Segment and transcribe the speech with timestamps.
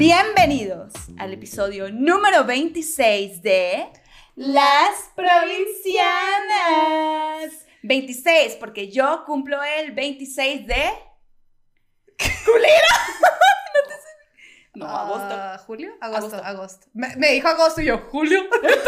[0.00, 3.86] Bienvenidos al episodio número 26 de
[4.34, 6.00] Las Provincianas.
[7.82, 10.90] 26, porque yo cumplo el 26 de...
[12.46, 12.94] ¡Culera!
[14.74, 14.86] no.
[14.86, 15.34] No, agosto.
[15.38, 15.92] Ah, ¿Julio?
[16.00, 16.46] Agosto, Agosto.
[16.46, 16.86] agosto.
[16.94, 18.40] Me, me dijo agosto y yo, ¿julio?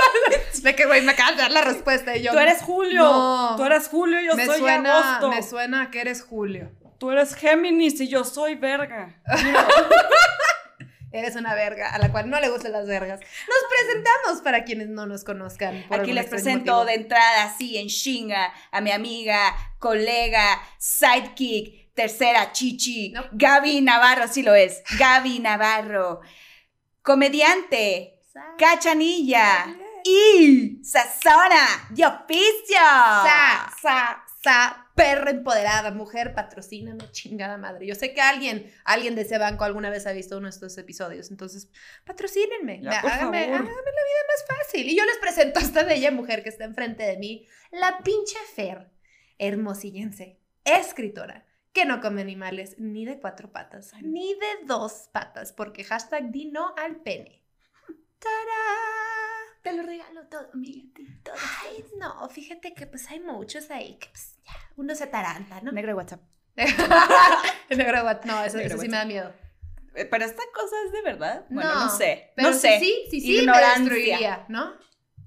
[0.63, 2.33] de que, güey, me acabas de dar la respuesta y yo...
[2.33, 3.03] Tú eres Julio.
[3.03, 3.57] No.
[3.59, 5.29] Tú eres Julio y yo me soy suena, agosto.
[5.29, 6.71] Me suena que eres Julio.
[6.97, 9.21] Tú eres Géminis y yo soy verga.
[11.13, 13.21] Eres una verga a la cual no le gustan las vergas.
[13.21, 15.85] Nos presentamos para quienes no nos conozcan.
[15.89, 16.85] por Aquí les presento motivo.
[16.87, 23.25] de entrada, así en chinga, a mi amiga, colega, sidekick, tercera chichi, No.
[23.33, 26.21] Gaby Navarro, sí lo es, Gaby Navarro,
[27.03, 28.19] comediante,
[28.59, 29.67] cachanilla
[30.05, 32.77] y sazona de oficio.
[32.79, 37.87] Sa, sa, sa, perra empoderada, mujer, patrocíname, chingada madre.
[37.87, 40.77] Yo sé que alguien, alguien de ese banco alguna vez ha visto uno de estos
[40.79, 41.71] episodios, entonces
[42.05, 43.55] patrocínenme, Ya, Me- por háganme, favor.
[43.61, 44.89] háganme la vida más fácil.
[44.89, 48.37] Y yo les presento a esta bella mujer que está enfrente de mí, la pinche
[48.55, 48.91] Fer,
[49.39, 55.85] hermosillense, escritora, que no come animales ni de cuatro patas, ni de dos patas, porque
[55.85, 57.43] hashtag di no al pene.
[58.19, 59.22] ¡Tará!
[59.63, 60.89] Te lo regalo todo, amiga,
[61.23, 61.35] todo.
[61.63, 65.71] Ay, no, fíjate que pues hay muchos ahí que pues ya, uno se ataranta, ¿no?
[65.73, 66.21] Negro de WhatsApp.
[67.71, 69.33] Negro what- no, eso, sí me da miedo.
[69.95, 71.45] Eh, Pero esta cosa es de verdad.
[71.51, 72.33] Bueno, no, No, sé.
[72.35, 72.79] Pero no sé.
[72.81, 73.79] sí, sí, sí, me Ignorancia.
[73.79, 74.75] destruiría, ¿no?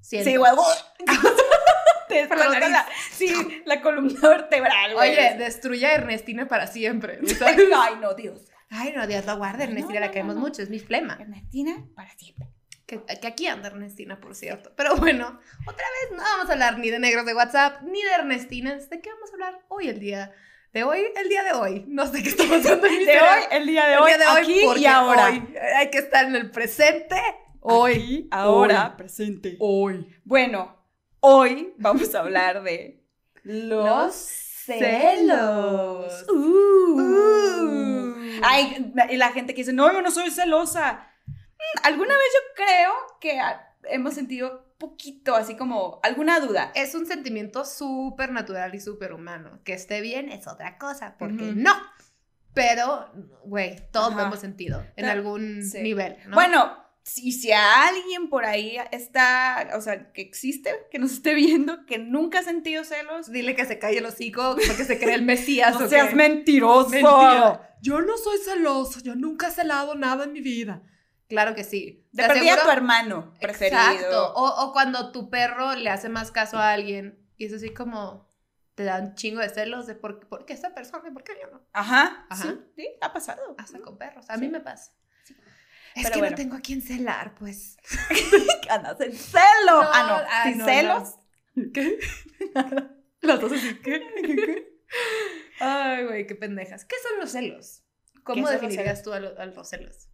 [0.02, 0.30] Siento.
[0.30, 0.66] Sí, huevo.
[2.08, 5.12] Te la sí, la columna vertebral, güey.
[5.12, 7.20] Oye, destruye a Ernestina para siempre.
[7.76, 8.42] Ay, no, Dios.
[8.70, 11.18] Ay, no, Dios la guarde, Ernestina No, la queremos mucho, es mi flema.
[11.20, 12.48] Ernestina para siempre.
[12.86, 14.72] Que, que aquí anda Ernestina, por cierto.
[14.76, 18.12] Pero bueno, otra vez no vamos a hablar ni de negros de WhatsApp, ni de
[18.12, 18.90] Ernestinas.
[18.90, 20.32] ¿De qué vamos a hablar hoy el día
[20.72, 21.04] de hoy?
[21.16, 21.86] El día de hoy.
[21.88, 24.18] No sé qué está pasando en mi De hoy, el día de El hoy, día
[24.20, 25.26] de hoy, aquí y ahora.
[25.28, 27.16] hoy hay que estar en el presente.
[27.62, 27.94] Hoy.
[27.94, 28.98] Aquí, ahora, Hoy.
[28.98, 29.58] presente.
[29.60, 30.16] Hoy.
[30.24, 30.78] Bueno,
[31.22, 33.04] hoy vamos a hablar de
[33.42, 34.80] los, Los celos.
[34.80, 36.26] celos.
[36.30, 37.02] Uh.
[37.02, 38.16] Uh.
[38.44, 41.08] Ay, y la gente que dice, no, yo no soy celosa.
[41.84, 43.40] Alguna vez yo creo que
[43.90, 46.72] hemos sentido poquito, así como alguna duda.
[46.76, 49.60] Es un sentimiento súper natural y súper humano.
[49.64, 51.54] Que esté bien es otra cosa, porque Ujú.
[51.56, 51.74] no.
[52.54, 53.10] Pero,
[53.44, 54.28] güey, todos lo Ajá.
[54.28, 55.82] hemos sentido en algún sí.
[55.82, 56.36] nivel, ¿no?
[56.36, 61.34] Bueno, si, si a alguien por ahí está, o sea, que existe, que nos esté
[61.36, 65.16] viendo, que nunca ha sentido celos, dile que se calle el hocico porque se cree
[65.16, 65.78] el Mesías.
[65.78, 66.16] no ¿o seas qué?
[66.16, 66.90] mentiroso.
[66.90, 67.76] Mentira.
[67.82, 70.82] Yo no soy celoso, yo nunca he celado nada en mi vida.
[71.28, 72.08] Claro que sí.
[72.12, 73.82] De Te a aseguro- tu hermano preferido.
[73.82, 74.34] Exacto.
[74.36, 78.30] O, o cuando tu perro le hace más caso a alguien y es así como
[78.76, 81.50] te dan chingo de celos de por, por qué esa persona y por qué yo
[81.50, 81.62] no.
[81.74, 82.26] Ajá.
[82.30, 82.44] Ajá.
[82.44, 83.56] Sí, sí, ha pasado.
[83.58, 84.30] Hasta con perros.
[84.30, 84.42] A Sí.
[84.42, 84.92] mí me pasa.
[85.24, 85.34] Sí.
[85.96, 86.32] Es Pero que bueno.
[86.32, 87.78] no tengo a quién celar, pues.
[88.70, 89.82] Andas en celo.
[89.82, 90.28] ah, no.
[90.30, 91.16] ay, ¿Sin no, celos?
[91.74, 92.00] ¿Qué?
[93.22, 94.76] Las dos así, ¿qué?
[95.60, 96.86] Ay, güey, qué pendejas.
[96.86, 97.82] ¿Qué son los celos?
[98.24, 100.10] ¿Cómo los definirías tú a, lo- a los celos?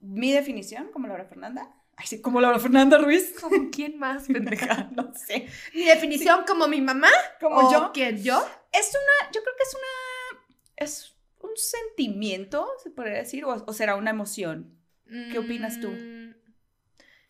[0.00, 1.72] Mi definición, como Laura Fernanda.
[1.96, 3.34] Ay, sí, como Laura Fernanda Ruiz.
[3.40, 4.90] ¿Como quién más, pendeja?
[4.96, 5.46] no sé.
[5.74, 7.08] ¿Mi definición como mi mamá?
[7.40, 7.90] Como ¿O yo.
[7.92, 8.38] quién, yo?
[8.72, 10.44] Es una, yo creo que es una,
[10.76, 14.76] es un sentimiento, se podría decir, o, o será una emoción.
[15.08, 15.88] ¿Qué opinas tú?
[15.88, 16.34] Mm,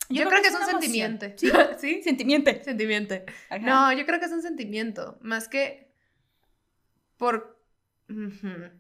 [0.09, 1.27] Yo, creo, que es un sentimiento.
[1.79, 2.03] ¿Sí?
[2.03, 2.51] Sentimiento.
[2.65, 3.17] Sentimiento.
[3.61, 5.19] No, yo creo que es un sentimiento.
[5.21, 5.93] Más que
[7.19, 7.61] por.
[8.09, 8.71] Ujú.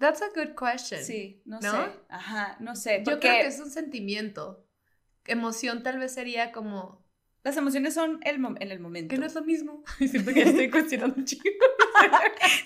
[0.00, 1.04] That's a good question.
[1.04, 1.70] Sí, no, ¿No?
[1.72, 1.90] sé.
[2.08, 3.02] Ajá, no sé.
[3.06, 4.66] Yo creo que es un sentimiento.
[5.26, 7.06] Emoción tal vez sería como.
[7.42, 9.14] las emociones son el en el momento.
[9.14, 9.84] Que no es lo mismo.
[9.98, 11.44] Siento que estoy cuestionando un chico.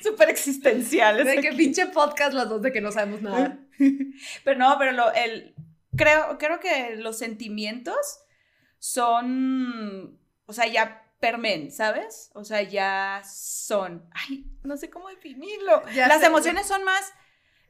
[0.00, 1.26] súper existenciales.
[1.26, 1.56] De que aquí.
[1.56, 3.58] pinche podcast las dos de que no sabemos nada.
[4.44, 5.56] Pero no, pero lo, el,
[5.96, 7.96] creo, creo que los sentimientos
[8.78, 12.30] son, o sea, ya permen, ¿sabes?
[12.34, 15.82] O sea, ya son, ay, no sé cómo definirlo.
[15.92, 17.12] Ya Las sé, emociones son más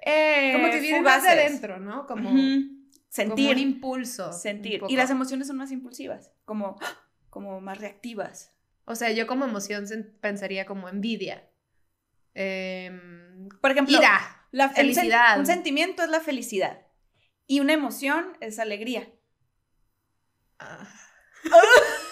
[0.06, 2.06] Eh, Como que vienen más de adentro, ¿no?
[2.06, 2.30] Como,
[3.08, 4.32] sentir, un impulso.
[4.32, 4.82] sentir.
[4.88, 6.78] Y las emociones son más impulsivas, como,
[7.30, 8.52] como más reactivas.
[8.84, 9.86] O sea, yo como emoción
[10.20, 11.48] pensaría como envidia.
[12.34, 14.46] Em, Por ejemplo, ira.
[14.50, 15.38] la, felicidad.
[15.38, 16.82] un sentimiento es la felicidad
[17.46, 19.08] y una emoción es alegría.
[20.58, 20.86] Ah.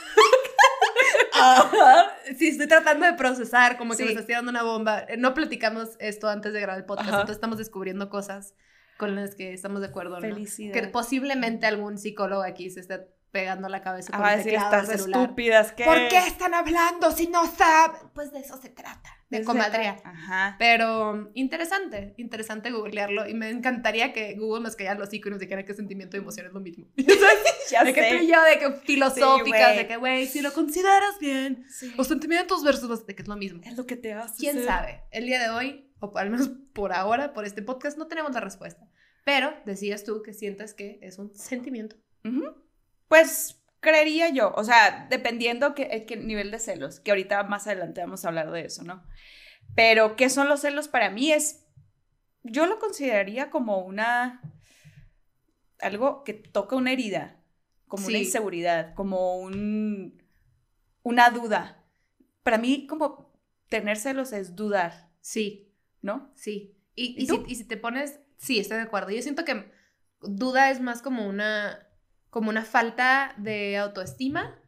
[1.34, 2.06] Ajá.
[2.38, 4.04] Sí, estoy tratando de procesar, como que Sí.
[4.04, 5.00] me está tirando una bomba.
[5.08, 7.16] Eh, No platicamos esto antes de grabar el podcast, Ajá.
[7.20, 8.54] entonces estamos descubriendo cosas
[8.98, 10.20] con las que estamos de acuerdo, ¿no?
[10.20, 10.72] Felicidad.
[10.72, 14.70] Que posiblemente algún psicólogo aquí se esté pegando la cabeza con Ah, el decir teclado
[14.76, 15.22] del estas celular.
[15.22, 15.84] estúpidas que...
[15.84, 18.00] ¿Por qué están hablando si no saben?
[18.14, 19.96] Pues de eso se trata, de Desde- comadrea.
[20.04, 20.56] Ajá.
[20.58, 25.64] Pero interesante, interesante googlearlo y me encantaría que Google nos callara los iconos y dijera
[25.64, 26.86] que sentimiento y emoción es lo mismo.
[27.70, 28.24] Ya de que tú sé.
[28.24, 29.76] y yo, de que filosóficas, güey.
[29.78, 31.90] de que, güey, si lo consideras bien, Sí.
[31.96, 33.62] los sentimientos versus de que es lo mismo.
[33.64, 35.04] Es lo que te hace ¿Quién ser- sabe?
[35.10, 38.40] El día de hoy, o al menos por ahora, por este podcast, no tenemos la
[38.40, 38.86] respuesta.
[39.24, 41.96] Pero decías tú que sientas que es un sentimiento.
[42.26, 42.44] Ujú.
[43.12, 47.66] Pues creería yo, o sea, dependiendo que, el que nivel de celos, que ahorita más
[47.66, 49.04] adelante vamos a hablar de eso, ¿no?
[49.74, 51.30] Pero ¿qué son los celos para mí?
[51.30, 51.66] Es,
[52.42, 54.40] yo lo consideraría como una,
[55.78, 57.36] algo que toca una herida,
[57.86, 58.24] como una Sí.
[58.24, 60.22] inseguridad, como un,
[61.02, 61.84] una duda.
[62.42, 63.30] Para mí como
[63.68, 65.70] tener celos es dudar, Sí,
[66.00, 66.32] ¿no?
[66.34, 66.78] sí.
[66.94, 67.44] Y, ¿Y y, tú?
[67.46, 69.10] si, y si te pones, sí, estoy de acuerdo.
[69.10, 69.70] Yo siento que
[70.22, 71.86] duda es más como una,
[72.32, 74.58] como una falta de autoestima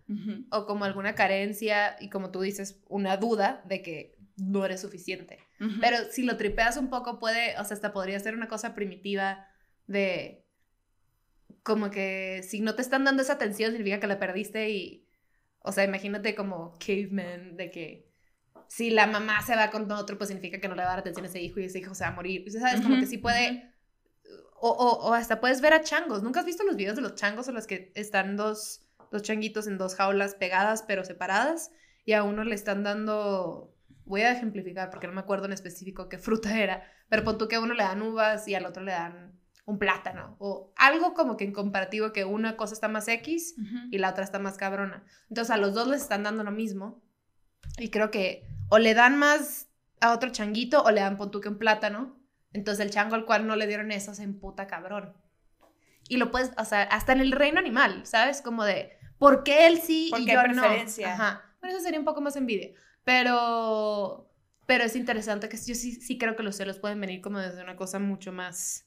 [0.50, 5.38] o como alguna carencia y como tú dices, una duda de que no eres suficiente.
[5.80, 9.46] Pero si lo tripeas un poco, puede, o sea, hasta podría ser una cosa primitiva
[9.86, 10.46] de
[11.62, 15.08] como que si no te están dando esa atención significa que la perdiste y,
[15.60, 18.12] o sea, imagínate como caveman de que
[18.68, 20.98] si la mamá se va con otro, pues significa que no le va a dar
[20.98, 22.44] atención a ese hijo y ese hijo se va a morir.
[22.46, 22.82] O sea, ¿sabes?
[22.82, 23.73] Como que sí puede,
[24.66, 26.22] o, o, o hasta puedes ver a changos.
[26.22, 29.66] ¿Nunca has visto los videos de los changos en los que están dos, dos changuitos
[29.66, 31.70] en dos jaulas pegadas pero separadas
[32.06, 33.74] y a uno le están dando,
[34.06, 37.46] voy a ejemplificar porque no me acuerdo en específico qué fruta era, pero pon tú
[37.46, 41.12] que a uno le dan uvas y al otro le dan un plátano o algo
[41.12, 43.56] como que en comparativo que una cosa está más X
[43.90, 45.04] y la otra está más cabrona.
[45.28, 47.02] Entonces a los dos les están dando lo mismo
[47.76, 49.68] y creo que o le dan más
[50.00, 52.13] a otro changuito o le dan pon tú que un plátano.
[52.54, 55.12] Entonces el chango al cual no le dieron eso se emputa cabrón.
[56.08, 58.40] Y lo puedes, o sea, hasta en el reino animal, ¿sabes?
[58.42, 60.62] Como de, ¿por qué él sí y yo no?
[61.04, 61.42] Ajá.
[61.60, 62.70] Bueno, eso sería un poco más envidia.
[63.04, 64.30] Pero,
[64.66, 67.62] pero es interesante que yo sí, sí creo que los celos pueden venir como desde
[67.62, 68.86] una cosa mucho más,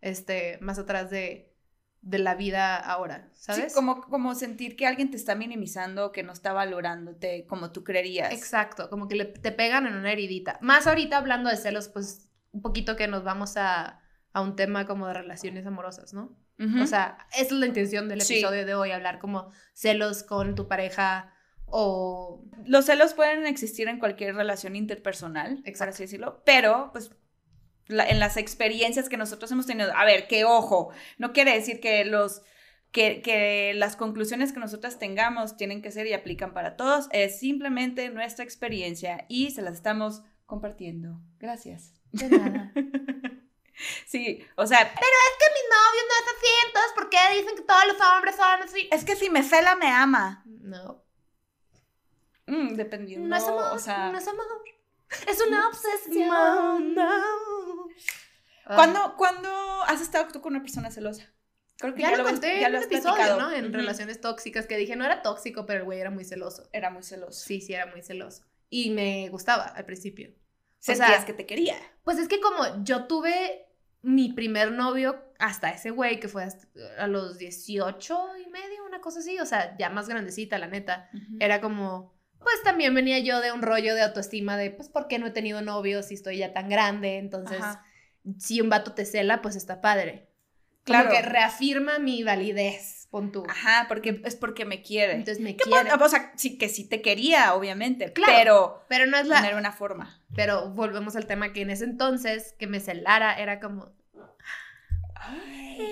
[0.00, 1.54] este, más atrás de,
[2.02, 3.72] de la vida ahora, ¿sabes?
[3.72, 7.84] Sí, como, como sentir que alguien te está minimizando, que no está valorándote como tú
[7.84, 8.32] creerías.
[8.32, 10.58] Exacto, como que le- te pegan en una heridita.
[10.60, 14.00] Más ahorita hablando de celos, pues un poquito que nos vamos a,
[14.32, 16.36] a un tema como de relaciones amorosas, ¿no?
[16.82, 18.34] O sea, esa es la intención del Sí.
[18.34, 21.32] episodio de hoy, hablar como celos con tu pareja
[21.66, 22.42] o...
[22.64, 27.12] los celos pueden existir en cualquier relación interpersonal, por así decirlo, pero pues
[27.86, 31.78] la- en las experiencias que nosotros hemos tenido, a ver, que ojo, no quiere decir
[31.80, 32.42] que los
[32.90, 37.38] que, que las conclusiones que nosotras tengamos tienen que ser y aplican para todos, es
[37.38, 41.20] simplemente nuestra experiencia y se las estamos compartiendo.
[41.38, 41.97] Gracias.
[42.12, 42.72] De nada.
[44.06, 47.96] Sí, o sea, Mi novio no es así, entonces ¿por qué dicen que todos los
[48.00, 48.88] hombres son así?
[48.90, 50.42] es que si me cela me ama.
[50.46, 51.04] No,
[52.46, 54.46] Mm, dependiendo, no es amor, o sea, no es amor.
[55.28, 56.96] Es una obsesión.
[56.98, 58.74] Ah.
[58.74, 59.48] ¿Cuándo, ¿Cuándo
[59.84, 61.32] has estado tú con una persona celosa?
[61.78, 63.40] Creo que Ya, lo habías- conté ya en lo un has episodio, platicado.
[63.40, 63.52] ¿no?
[63.52, 66.68] En relaciones tóxicas que dije, no era tóxico, pero el güey era muy celoso.
[66.72, 67.38] Era muy celoso.
[67.46, 68.42] Sí, sí, era muy celoso.
[68.70, 70.34] Y me gustaba al principio.
[70.78, 71.76] Sentías sea, que te quería.
[72.04, 73.66] Pues es que como yo tuve
[74.02, 76.46] mi primer novio hasta ese güey que fue
[76.98, 81.08] a los 18 y medio, una cosa así, o sea, ya más grandecita, la neta.
[81.40, 85.18] Era como, pues también venía yo de un rollo de autoestima de, pues, ¿por qué
[85.18, 87.18] no he tenido novios si estoy ya tan grande?
[87.18, 87.84] Entonces, Ajá.
[88.38, 90.27] si un vato te cela, pues está padre.
[90.88, 91.08] Claro.
[91.08, 93.44] Como que reafirma mi validez, pon tú.
[93.48, 95.12] Ajá, porque es porque me quiere.
[95.12, 95.90] Entonces me ¿Qué quiere.
[95.92, 99.46] O sea, sí que sí te quería, obviamente, Claro, pero Pero no es la...
[99.46, 100.20] era una forma.
[100.34, 103.92] Pero volvemos al tema que en ese entonces, que me celara, era como...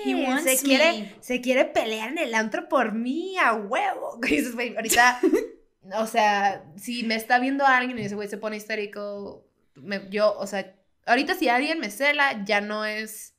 [0.05, 0.57] He wants se, me.
[0.63, 4.19] quiere, se quiere pelear en el antro por mí, a huevo.
[4.27, 5.19] Y dices, güey, ahorita,
[5.95, 10.33] o sea, si me está viendo alguien y ese güey se pone histérico, me- yo,
[10.37, 10.75] o sea,
[11.05, 13.35] ahorita si alguien me cela, ya no es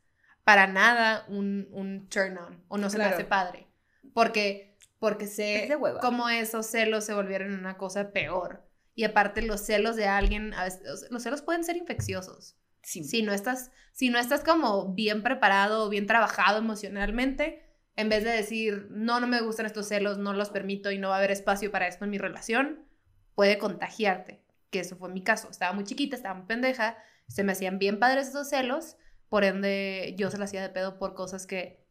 [0.49, 3.17] para nada un, un turn on, o no se me Claro.
[3.17, 3.67] hace padre.
[4.15, 8.67] Porque, porque sé Es cómo esos celos se volvieron una cosa peor.
[8.95, 12.57] Y aparte los celos de alguien, a veces- los celos pueden ser infecciosos.
[12.83, 13.05] Sí.
[13.05, 17.63] Si no estás, si no estás como bien preparado o bien trabajado emocionalmente,
[17.97, 21.09] en vez de decir, no, no me gustan estos celos, no los permito y no
[21.11, 22.87] va a haber espacio para esto en mi relación,
[23.35, 24.43] puede contagiarte.
[24.71, 25.51] Que eso fue mi caso.
[25.51, 26.97] Estaba muy chiquita, estaba muy pendeja,
[27.29, 28.97] se me hacían bien padres esos celos,
[29.29, 31.87] por ende yo se la hacía de pedo por cosas que,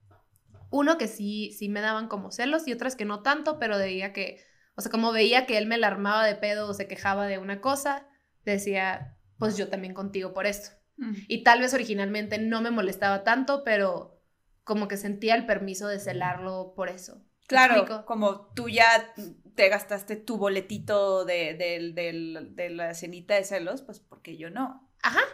[0.70, 4.14] uno que sí, sí me daban como celos y otras que no tanto, pero veía
[4.14, 4.44] que,
[4.76, 7.38] o sea, como veía que él me la armaba de pedo o se quejaba de
[7.38, 8.08] una cosa,
[8.44, 10.72] decía, pues yo también contigo por esto.
[10.98, 11.14] Mm.
[11.28, 14.22] Y tal vez originalmente no me molestaba tanto, pero
[14.64, 17.24] como que sentía el permiso de celarlo por eso.
[17.48, 19.14] Claro, como tú ya
[19.56, 24.87] te gastaste tu boletito de, de, la cenita de celos, pues porque yo no.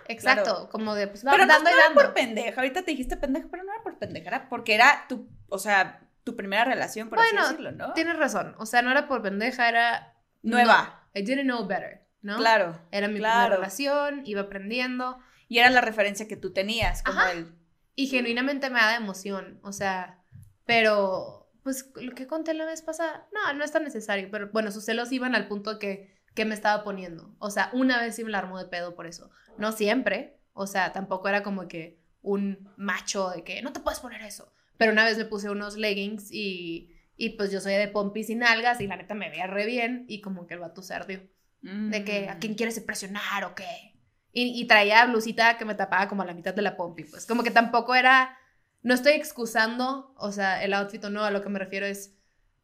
[0.03, 0.69] Ajá, exacto.
[0.69, 2.61] Como de, pues, pero dando no, era por pendeja.
[2.61, 6.01] Ahorita te dijiste pendeja, pero no era por pendeja, era porque era tu, o sea,
[6.23, 7.93] tu primera relación, por así decirlo, ¿no?
[7.93, 8.55] Tienes razón.
[8.57, 10.15] O sea, no era por pendeja, era.
[10.41, 11.07] Nueva.
[11.13, 12.37] I didn't know better, ¿no?
[12.37, 12.79] Claro.
[12.91, 15.19] Era mi primera relación, iba aprendiendo.
[15.47, 17.53] Y era la referencia que tú tenías, como el.
[17.95, 19.59] Y genuinamente me da emoción.
[19.61, 20.23] O sea,
[20.65, 24.71] pero pues lo que conté la vez pasada, no, no es tan necesario, pero bueno,
[24.71, 27.35] sus celos iban al punto que, que me estaba poniendo.
[27.39, 29.29] O sea, una vez sí me la armó de pedo por eso.
[29.57, 33.99] No siempre, o sea, tampoco era como que un macho de que no te puedes
[33.99, 34.53] poner eso.
[34.77, 38.35] Pero una vez me puse unos leggings y, y pues yo soy de pompis y
[38.35, 41.21] nalgas y la neta me veía re bien y como que el vato se ardió.
[41.61, 42.55] De que a quién mm.
[42.55, 43.95] quieres impresionar o qué.
[44.33, 47.25] Y, y traía blusita que me tapaba como a la mitad de la pompi, pues
[47.25, 48.37] como que tampoco era
[48.83, 52.15] no estoy excusando, o sea, el outfit o no, a lo que me refiero es,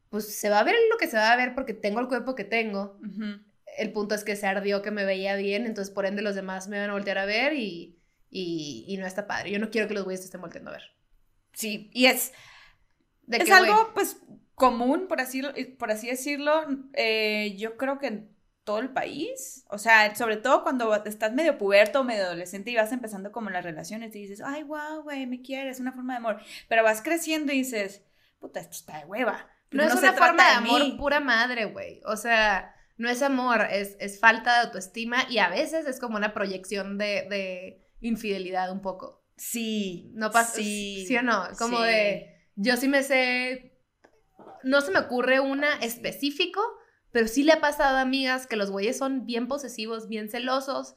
[0.10, 2.36] pues se va a ver lo que se va a ver porque tengo el cuerpo
[2.36, 3.00] que tengo.
[3.80, 6.68] El punto es que se ardió que me veía bien, entonces por ende los demás
[6.68, 9.52] me van a voltear a ver y, y, no está padre.
[9.52, 10.84] Yo no quiero que los güeyes estén volteando a ver.
[11.54, 12.34] Sí, y es,
[13.24, 14.18] ¿De es algo pues
[14.56, 15.42] común, por así,
[15.78, 16.66] por así decirlo.
[16.94, 18.30] Eh, yo creo que
[18.70, 19.66] todo el país.
[19.70, 23.64] O sea, sobre todo cuando estás medio puberto, medio adolescente y vas empezando como las
[23.64, 26.42] relaciones y dices, ay, wow, güey, me quieres, una forma de amor.
[26.68, 28.04] Pero vas creciendo y dices,
[28.40, 29.50] puta, esto está de hueva.
[29.72, 32.02] No, es una forma de, amor pura madre, güey.
[32.06, 36.18] O sea, no es amor, es, es, falta de autoestima y a veces es como
[36.18, 39.24] una proyección de, de infidelidad un poco.
[39.38, 40.12] Sí.
[40.16, 40.58] No pasa.
[40.58, 41.06] Sí.
[41.08, 41.16] sí.
[41.16, 41.48] o no?
[41.58, 42.36] Como de.
[42.56, 43.74] Yo sí me sé.
[44.64, 46.62] No se me ocurre una específico,
[47.12, 50.96] pero sí le ha pasado a amigas que los güeyes son bien posesivos, bien celosos,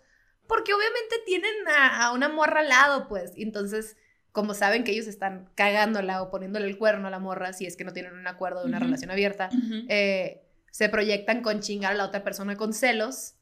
[0.49, 3.30] porque obviamente tienen a, una morra al lado, pues.
[3.37, 3.97] Entonces,
[4.32, 7.76] como saben que ellos están cagándola o poniéndole el cuerno a la morra, si es
[7.76, 9.50] que no tienen un acuerdo de una relación abierta,
[9.88, 13.35] eh, se proyectan con chingar a la otra persona con celos,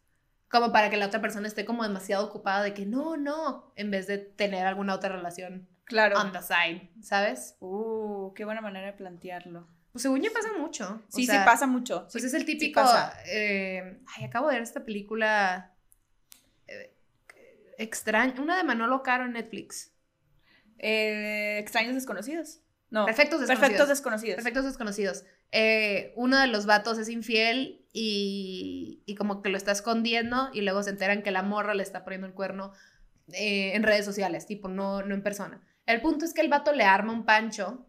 [0.48, 3.92] como para que la otra persona esté como demasiado ocupada de que no, no, en
[3.92, 6.20] vez de tener alguna otra relación claro.
[6.20, 7.56] on the side, ¿sabes?
[7.60, 9.68] Uh, qué buena manera de plantearlo.
[9.92, 11.02] Pues según yo pasa mucho.
[11.08, 12.08] Sí, sí pasa mucho.
[12.10, 12.82] Pues es el típico.
[13.26, 15.72] Eh, ay, acabo de ver esta película
[16.66, 16.96] eh,
[17.78, 18.40] extraña.
[18.40, 19.92] Una de Manolo Caro en Netflix.
[20.78, 22.60] Eh, extraños desconocidos.
[22.90, 23.06] No.
[23.06, 23.60] Perfectos desconocidos.
[23.60, 24.36] Perfectos desconocidos.
[24.36, 25.24] Perfectos desconocidos.
[26.14, 30.82] Uno de los vatos es infiel y, y, como que lo está escondiendo y luego
[30.82, 32.72] se enteran que la morra le está poniendo el cuerno
[33.32, 35.62] en redes sociales, tipo, no, no en persona.
[35.86, 37.86] El punto es que el vato le arma un pancho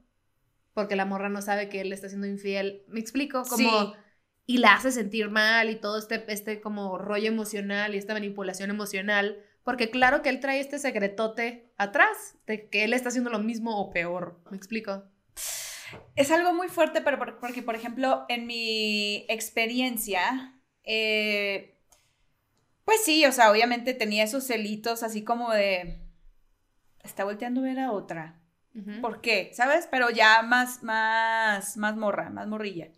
[0.73, 2.83] porque la morra no sabe que él está siendo infiel.
[2.87, 3.43] ¿Me explico?
[3.43, 3.93] Como...
[4.47, 8.69] Y la hace sentir mal y todo este, este como rollo emocional y esta manipulación
[8.69, 9.37] emocional.
[9.63, 13.79] Porque claro que él trae este secretote atrás, de que él está haciendo lo mismo
[13.79, 14.41] o peor.
[14.49, 15.03] ¿Me explico?
[16.15, 21.77] Es algo muy fuerte, pero porque, por ejemplo, en mi experiencia, eh,
[22.86, 26.01] pues sí, o sea, obviamente tenía esos celitos así como de,
[27.03, 28.41] está volteando a ver a otra,
[29.01, 29.51] ¿Por qué?
[29.53, 29.88] ¿Sabes?
[29.91, 32.89] Pero ya más, más, más morra, más morrilla.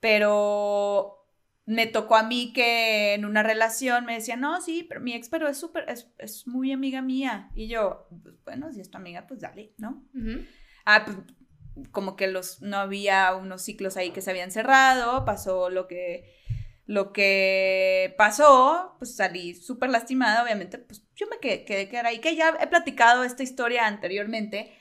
[0.00, 1.28] Pero
[1.66, 5.28] me tocó a mí que en una relación me decían, no, sí, pero mi ex,
[5.28, 7.50] pero es súper, es, muy amiga mía.
[7.54, 10.02] Y yo, pues, bueno, si es tu amiga, pues dale, ¿no?
[10.84, 11.18] Ah, pues
[11.90, 16.34] como que los, no había unos ciclos ahí que se habían cerrado, pasó lo que,
[16.86, 22.36] lo que pasó, pues salí súper lastimada, obviamente, pues yo me quedé, quedé, ahí, que
[22.36, 24.72] ya he platicado esta historia anteriormente,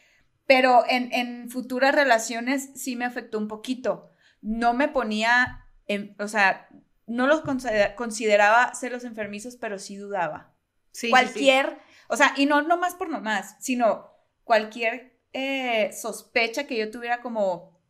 [0.45, 4.09] pero en, futuras relaciones sí me afectó un poquito.
[4.41, 6.67] No me ponía, en, o sea,
[7.07, 7.41] no los
[7.95, 10.53] consideraba celos enfermizos, pero sí dudaba.
[10.91, 11.77] Sí, cualquier,
[12.09, 14.11] o sea, y no, no más por nomás, sino
[14.43, 17.81] cualquier eh, sospecha que yo tuviera como,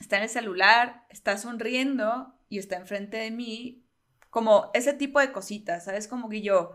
[0.00, 3.86] está en el celular, está sonriendo y está enfrente de mí,
[4.30, 6.08] como ese tipo de cositas, ¿sabes?
[6.08, 6.72] Como que yo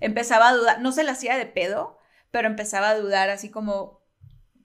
[0.00, 1.98] empezaba a dudar, no se la hacía de pedo,
[2.30, 4.02] pero empezaba a dudar así como,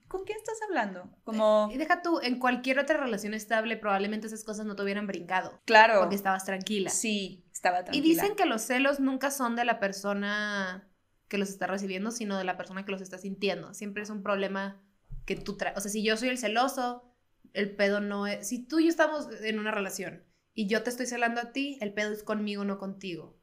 [0.08, 1.10] ¿con quién estás hablando?
[1.24, 1.68] Como...
[1.72, 5.60] Y deja tú, en cualquier otra relación estable probablemente esas cosas no te hubieran brincado.
[5.64, 6.00] Claro.
[6.00, 6.90] Porque estabas tranquila.
[6.90, 8.04] Sí, estaba tranquila.
[8.04, 10.87] Y dicen que los celos nunca son de la persona
[11.28, 13.74] que los está recibiendo, sino de la persona que los está sintiendo.
[13.74, 14.82] Siempre es un problema
[15.24, 15.76] que tú traes.
[15.76, 17.04] O sea, si yo soy el celoso,
[17.52, 18.48] el pedo no es...
[18.48, 21.78] Si tú y yo estamos en una relación y yo te estoy celando a ti,
[21.80, 23.38] el pedo es conmigo, no contigo.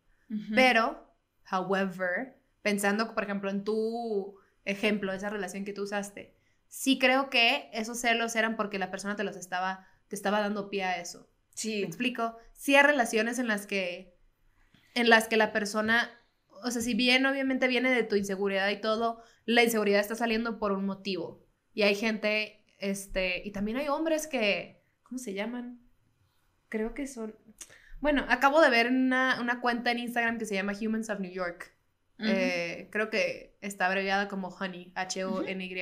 [0.56, 1.16] Pero,
[1.52, 6.36] however, pensando, por ejemplo, en tu ejemplo, esa relación que tú usaste,
[6.68, 10.70] sí creo que esos celos eran porque la persona te los estaba, te estaba dando
[10.70, 11.30] pie a eso.
[11.54, 11.82] Sí.
[11.82, 12.38] ¿Me explico?
[12.54, 14.18] Sí hay relaciones en las que,
[14.96, 16.10] en las que la persona,
[16.66, 20.60] o sea, si bien obviamente viene de tu inseguridad y todo, la inseguridad está saliendo
[20.60, 21.46] por un motivo.
[21.74, 25.80] Y hay gente, Este, y también hay hombres que, ¿cómo se llaman?
[26.70, 27.36] Creo que son,
[28.02, 31.32] bueno, acabo de ver una, una cuenta en Instagram que se llama Humans of New
[31.32, 31.74] York.
[32.20, 35.76] Eh, creo que está abreviada como Honey, H-O-N-Y.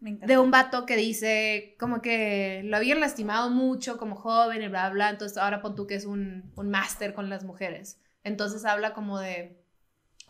[0.00, 4.90] De un vato que dice como que lo habían lastimado mucho como joven y bla,
[4.90, 7.98] bla, entonces ahora pon tú que es un, un máster con las mujeres.
[8.22, 9.63] Entonces habla como de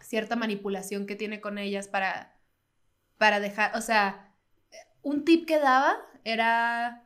[0.05, 2.37] cierta manipulación que tiene con ellas para,
[3.19, 4.35] para dejar, o sea,
[5.03, 7.05] un tip que daba era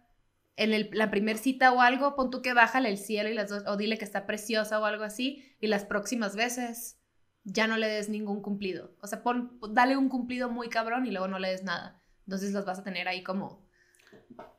[0.57, 3.63] en la primer cita o algo, pon tú que bájale el cielo y las dos,
[3.67, 7.01] o dile que está preciosa o algo así, y las próximas veces
[7.45, 8.93] ya no le des ningún cumplido.
[9.01, 12.03] O sea, pon, dale un cumplido muy cabrón y luego no le des nada.
[12.27, 13.69] Entonces los vas a tener ahí como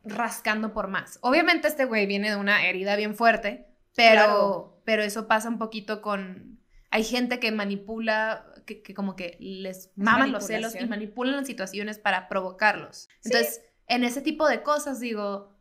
[0.04, 1.20] rascando por más.
[1.22, 6.02] Obviamente este güey viene de una herida bien fuerte, pero, pero eso pasa un poquito
[6.02, 6.60] con...
[6.92, 12.00] Hay gente que manipula, que, como que les maman los celos y manipulan las situaciones
[12.00, 13.10] para provocarlos.
[13.24, 15.60] Entonces, en ese tipo de cosas digo,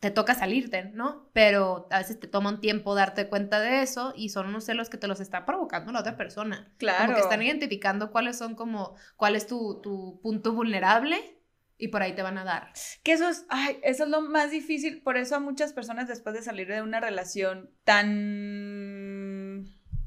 [0.00, 1.28] te toca salirte, ¿no?
[1.34, 4.88] Pero a veces te toma un tiempo darte cuenta de eso y son unos celos
[4.88, 6.72] que te los está provocando la otra persona.
[6.78, 7.04] Claro.
[7.04, 11.40] Como que están identificando cuáles son como, cuál es tu, tu punto vulnerable
[11.76, 12.72] y por ahí te van a dar.
[13.02, 16.34] Que eso es, ay, eso es lo más difícil, por eso a muchas personas después
[16.34, 18.99] de salir de una relación tan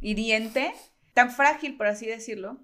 [0.04, 0.74] hiriente,
[1.14, 2.60] tan frágil, por así decirlo,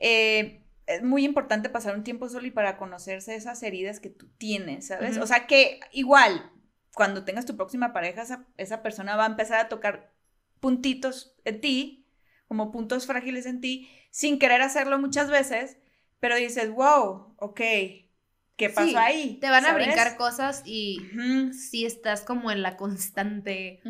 [0.00, 4.28] eh, es muy importante pasar un tiempo solo y para conocerse esas heridas que tú
[4.38, 5.16] tienes, ¿sabes?
[5.18, 6.50] O sea que igual,
[6.94, 8.24] cuando tengas tu próxima pareja,
[8.56, 10.12] esa, persona va a empezar a tocar
[10.60, 12.08] puntitos en ti,
[12.48, 15.78] como puntos frágiles en ti, sin querer hacerlo muchas veces,
[16.20, 17.60] pero dices, wow, ok,
[18.56, 19.38] ¿qué pasó ahí?
[19.40, 21.00] Te van a brincar cosas y
[21.52, 23.80] si estás como en la constante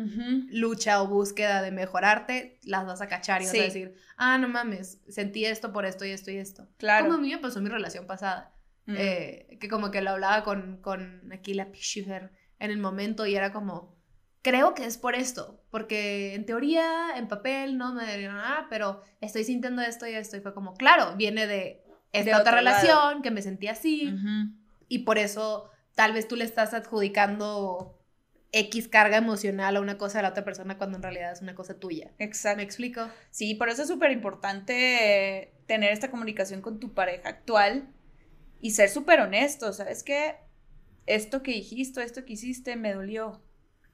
[0.49, 4.47] lucha o búsqueda de mejorarte, las vas a cachar y vas a decir, ah, no
[4.47, 6.67] mames, sentí esto por esto y esto y esto.
[6.77, 7.05] Claro.
[7.05, 8.53] Como a mí me pasó mi relación pasada,
[8.87, 13.35] eh, que como que lo hablaba con, con aquí la Pishuher en el momento y
[13.35, 13.95] era como,
[14.41, 19.01] creo que es por esto, porque en teoría, en papel, no me dirían nada, pero
[19.21, 21.82] estoy sintiendo esto y esto y fue como, claro, viene de
[22.13, 24.13] esta otra relación que me sentí así
[24.87, 27.99] y por eso tal vez tú le estás adjudicando
[28.51, 31.55] X carga emocional a una cosa de la otra persona cuando en realidad es una
[31.55, 32.11] cosa tuya.
[32.19, 32.57] Exacto.
[32.57, 33.09] ¿Me explico?
[33.31, 37.89] Sí, por eso es súper importante tener esta comunicación con tu pareja actual
[38.61, 40.35] y ser súper honesto, ¿sabes qué?
[41.05, 43.41] esto que dijiste, esto que hiciste me dolió.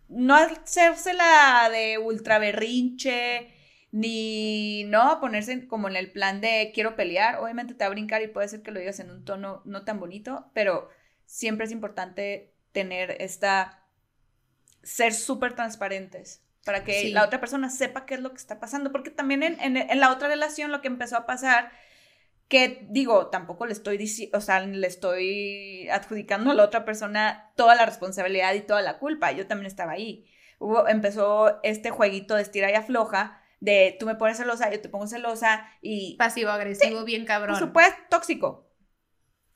[0.07, 3.53] No hacérsela de ultra berrinche,
[3.91, 7.37] ni no ponerse como en el plan de quiero pelear.
[7.37, 9.83] Obviamente te va a brincar y puede ser que lo digas en un tono no
[9.83, 10.89] tan bonito, pero
[11.25, 13.83] siempre es importante tener esta,
[14.83, 18.91] ser súper transparentes para que la otra persona sepa qué es lo que está pasando,
[18.91, 21.71] porque también en, en la otra relación lo que empezó a pasar
[22.49, 27.51] que digo, tampoco le estoy diciendo, o sea, le estoy adjudicando a la otra persona
[27.55, 29.31] toda la responsabilidad y toda la culpa.
[29.31, 30.25] Yo también estaba ahí.
[30.57, 34.89] Hubo, empezó este jueguito de estira y afloja, de tú me pones celosa, yo te
[34.89, 36.15] pongo celosa y...
[36.17, 37.57] Pasivo, agresivo, bien cabrón.
[37.57, 38.71] Por supuesto, tóxico.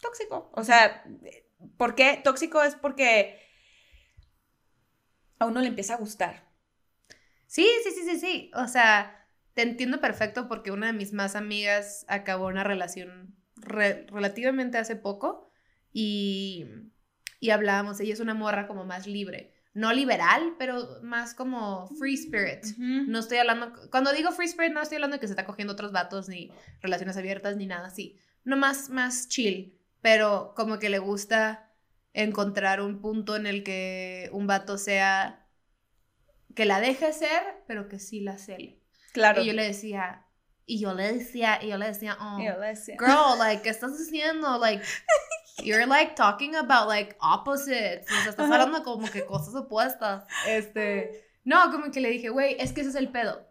[0.01, 0.51] Tóxico.
[0.53, 1.03] O sea,
[1.77, 2.19] ¿por qué?
[2.23, 3.39] Tóxico es porque
[5.39, 6.51] a uno le empieza a gustar.
[7.47, 8.51] Sí, sí, sí, sí, sí.
[8.55, 14.77] O sea, te entiendo perfecto porque una de mis más amigas acabó una relación relativamente
[14.77, 15.51] hace poco
[15.91, 16.65] y,
[17.39, 22.13] y hablábamos, ella es una morra como más libre, no liberal, pero más como free
[22.13, 22.63] spirit.
[22.77, 25.73] No estoy hablando, cuando digo free spirit no estoy hablando de que se está cogiendo
[25.73, 30.89] otros vatos ni relaciones abiertas ni nada así, no más, más chill, pero como que
[30.89, 31.71] le gusta
[32.13, 35.47] encontrar un punto en el que un vato sea
[36.55, 38.79] que la deje ser, pero que sí la cele.
[39.11, 39.41] Claro.
[39.41, 40.27] Y yo le decía,
[40.65, 44.59] y yo le decía, y yo le decía, oh, girl, like, ¿qué estás haciendo?
[44.59, 44.83] Like,
[45.61, 48.09] you're like talking about like opposites.
[48.11, 50.25] O sea, estás hablando como que cosas opuestas.
[50.47, 53.47] Este, no, como que le dije, güey, es que ese es el pedo.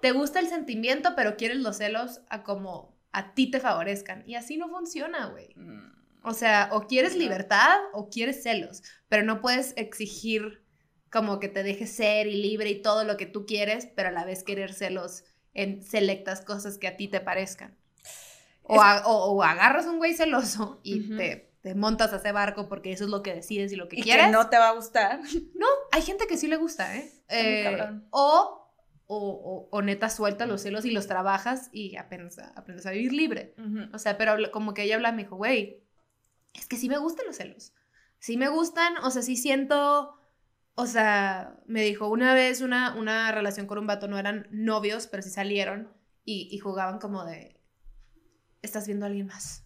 [0.00, 4.22] Te gusta el sentimiento, pero quieres los celos a como a ti te favorezcan.
[4.26, 5.54] Y así no funciona, güey.
[5.56, 5.96] Mm.
[6.22, 10.64] O sea, o quieres libertad o quieres celos, pero no puedes exigir
[11.10, 14.12] como que te dejes ser y libre y todo lo que tú quieres, pero a
[14.12, 17.76] la vez querer celos en selectas cosas que a ti te parezcan.
[18.68, 23.04] O, o, agarras un güey celoso y te, te, montas a ese barco porque eso
[23.04, 24.26] es lo que decides y lo que quieres.
[24.26, 25.20] Que no te va a gustar.
[25.54, 27.12] No, hay gente que sí le gusta, ¿eh?
[27.28, 27.78] eh
[28.10, 28.72] o,
[29.06, 33.12] o, o, neta suelta los celos y los trabajas y aprendes a, aprendes a vivir
[33.12, 33.54] libre.
[33.92, 35.84] O sea, pero como que ella habla, me dijo, güey,
[36.54, 37.72] es que sí me gustan los celos.
[38.18, 40.16] Sí me gustan, o sea, sí siento
[40.78, 45.06] o sea, me dijo una vez una, una relación con un vato, no eran novios,
[45.06, 45.90] pero sí salieron
[46.22, 47.55] y, jugaban como de,
[48.66, 49.64] estás viendo a alguien más.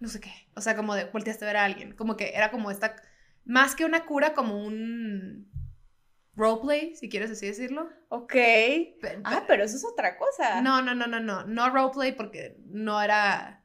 [0.00, 0.32] no sé qué.
[0.56, 1.94] O sea, como de volteaste a ver a alguien.
[1.94, 2.96] Como que era como esta,
[3.44, 5.50] más que una cura, como un
[6.34, 7.88] roleplay, si quieres así decirlo.
[8.08, 8.34] Ok.
[9.24, 10.60] Ah, pero eso es otra cosa.
[10.62, 11.44] No, no, no, no, no.
[11.44, 13.64] No roleplay porque no era.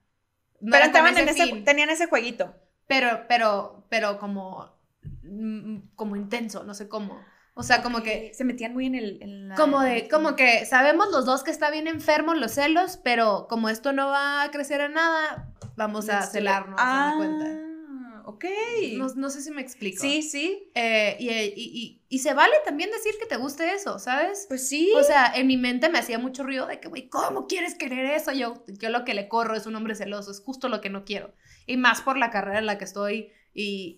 [0.60, 1.64] No pero era estaban en ese, fin.
[1.66, 2.56] tenían ese jueguito.
[2.88, 4.76] Pero, pero, pero como.
[5.24, 7.20] mm, Como intenso, no sé cómo.
[7.56, 8.32] O sea, como que.
[8.34, 9.22] Se metían muy en el...
[9.22, 13.00] en la- Como de, como que sabemos los dos que está bien enfermos los celos,
[13.04, 18.26] pero como esto no va a crecer en nada, vamos a celarnos, Ah, cuenta.
[18.26, 18.46] ok.
[18.98, 20.02] No, no sé si me explico.
[20.02, 20.72] Sí, sí.
[20.74, 24.46] Eh, y, y- y- y se vale también decir que te guste eso, ¿sabes?
[24.48, 24.92] Pues sí.
[24.96, 28.06] O sea, en mi mente me hacía mucho ruido de que, güey, ¿cómo quieres querer
[28.06, 28.32] eso?
[28.32, 31.06] Yo, yo lo que le corro es un hombre celoso, es justo lo que no
[31.06, 31.34] quiero.
[31.68, 33.96] Y más por la carrera en la que estoy y,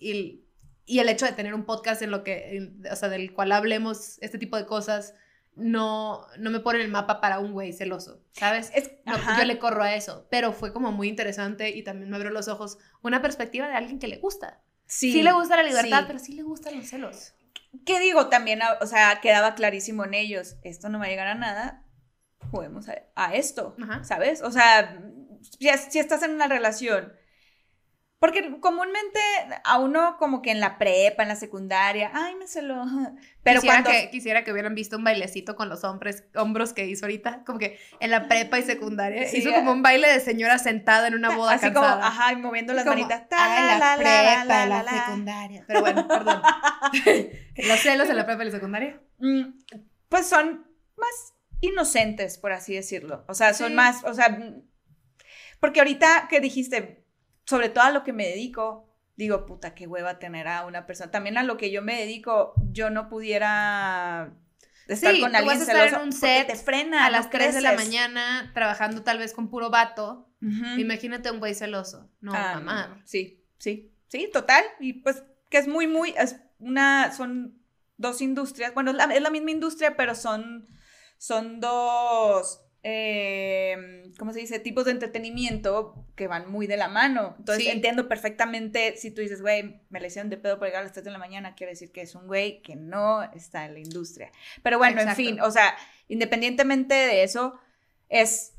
[0.86, 3.52] y, el hecho de tener un podcast en lo que, en- o sea, del cual
[3.52, 5.14] hablemos este tipo de cosas,
[5.54, 8.70] no, no me pone el mapa para un güey celoso, ¿sabes?
[8.74, 12.16] Es- No, yo le corro a eso, pero fue como muy interesante y también me
[12.16, 14.60] abrió los ojos una perspectiva de alguien que le gusta.
[14.86, 16.04] Sí, Sí, le gusta la libertad, sí.
[16.06, 17.34] pero sí le gustan los celos.
[17.84, 18.28] ¿Qué digo?
[18.28, 21.82] También, ah, o sea, quedaba clarísimo en ellos, esto no va a llegar a nada,
[22.50, 24.04] juguemos a, a esto, Ajá.
[24.04, 24.42] ¿sabes?
[24.42, 25.00] O sea,
[25.58, 27.12] si, si estás en una relación,
[28.18, 29.20] porque comúnmente
[29.64, 32.82] a uno como que en la prepa, en la secundaria, ay, me celó,
[33.42, 33.90] pero quisiera, cuando...
[33.90, 37.58] que, quisiera que hubieran visto un bailecito con los hombres, hombros que hizo ahorita, como
[37.58, 41.14] que en la prepa y secundaria, Sí, hizo como un baile de señora sentada en
[41.14, 43.28] una boda Así como, ajá, y moviendo las Como, manitas.
[43.28, 45.04] ta, "Ah, en la, la prepa, la, la la, la".
[45.06, 45.64] secundaria.
[45.66, 46.42] Pero bueno, perdón.
[47.56, 49.00] los celos en la prepa y la secundaria.
[49.18, 49.42] Mm,
[50.08, 53.24] pues son más inocentes, por así decirlo.
[53.28, 53.74] O sea, son Sí.
[53.74, 54.38] más, o sea,
[55.60, 57.04] porque ahorita que dijiste,
[57.46, 61.10] sobre todo a lo que me dedico, digo, puta, qué hueva tener a una persona.
[61.10, 64.32] También a lo que yo me dedico, yo no pudiera
[64.88, 67.10] estar Sí, con alguien vas a estar en celoso un porque set te frena A
[67.10, 70.28] las no 3 de la mañana, trabajando tal vez con puro vato.
[70.42, 70.78] Ujú.
[70.78, 72.10] Imagínate un güey celoso.
[72.20, 72.88] No, Ah, mamá.
[72.88, 74.64] no, Sí, sí, sí, total.
[74.80, 77.58] Y pues que es muy, muy, es una, son
[77.96, 80.68] dos industrias, bueno, es la, es la misma industria, pero son,
[81.18, 84.60] son dos, eh, ¿cómo se dice?
[84.60, 87.34] Tipos de entretenimiento que van muy de la mano.
[87.36, 87.70] Entonces Sí.
[87.70, 90.92] entiendo perfectamente si tú dices, güey, me le hicieron de pedo por llegar a las
[90.92, 93.80] 3 de la mañana, quiere decir que es un güey que no está en la
[93.80, 94.30] industria.
[94.62, 95.20] Pero bueno, Exacto.
[95.20, 97.58] en fin, o sea, independientemente de eso,
[98.08, 98.54] es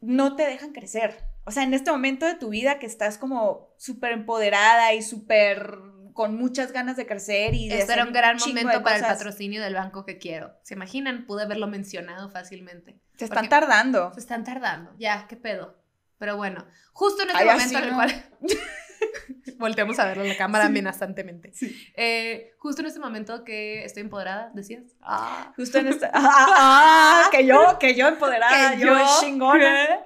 [0.00, 1.16] no te dejan crecer.
[1.44, 5.76] O sea, en este momento de tu vida que estás como súper empoderada y súper
[6.14, 9.60] con muchas ganas de crecer y de Este era un gran momento para el patrocinio
[9.60, 10.54] del banco que quiero.
[10.62, 11.26] ¿Se imaginan?
[11.26, 12.98] Pude haberlo mencionado fácilmente.
[13.16, 14.14] Se están tardando.
[14.14, 14.94] Se están tardando.
[14.96, 15.76] Ya, qué pedo.
[16.18, 17.96] Pero bueno, justo en este Ay, momento en el no.
[17.96, 18.24] cual.
[19.58, 21.52] Volteamos a verlo en la cámara amenazantemente.
[21.96, 24.84] Eh, justo en este momento que estoy empoderada, decías.
[25.02, 25.52] Ah.
[25.56, 26.10] Justo en esta.
[26.14, 30.00] Ah, ah, que yo, que yo empoderada, Que yo, yo, chingona.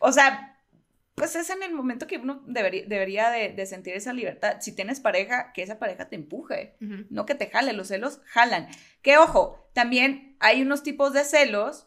[0.00, 0.47] o sea,
[1.18, 4.56] pues es en el momento que uno debería, debería de, de sentir esa libertad.
[4.60, 6.76] Si tienes pareja, que esa pareja te empuje.
[7.10, 8.68] No que te jale, los celos jalan.
[9.02, 11.86] Que ojo, también hay unos tipos de celos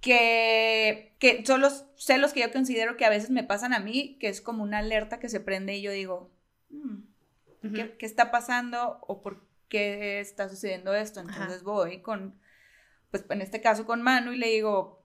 [0.00, 4.16] que, que son los celos que yo considero que a veces me pasan a mí,
[4.20, 6.30] que es como una alerta que se prende y yo digo,
[6.70, 7.74] "Mm.
[7.74, 11.20] ¿qué, qué está pasando o por qué está sucediendo esto?
[11.20, 11.30] Ajá.
[11.32, 12.38] Entonces voy con,
[13.10, 15.04] pues en este caso con Manu y le digo,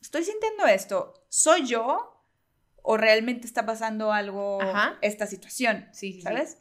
[0.00, 2.13] estoy sintiendo esto, ¿soy yo
[2.86, 4.98] o realmente está pasando algo, Ajá.
[5.00, 5.88] esta situación?
[5.92, 6.22] Sí, sí, sí.
[6.22, 6.58] ¿Sabes?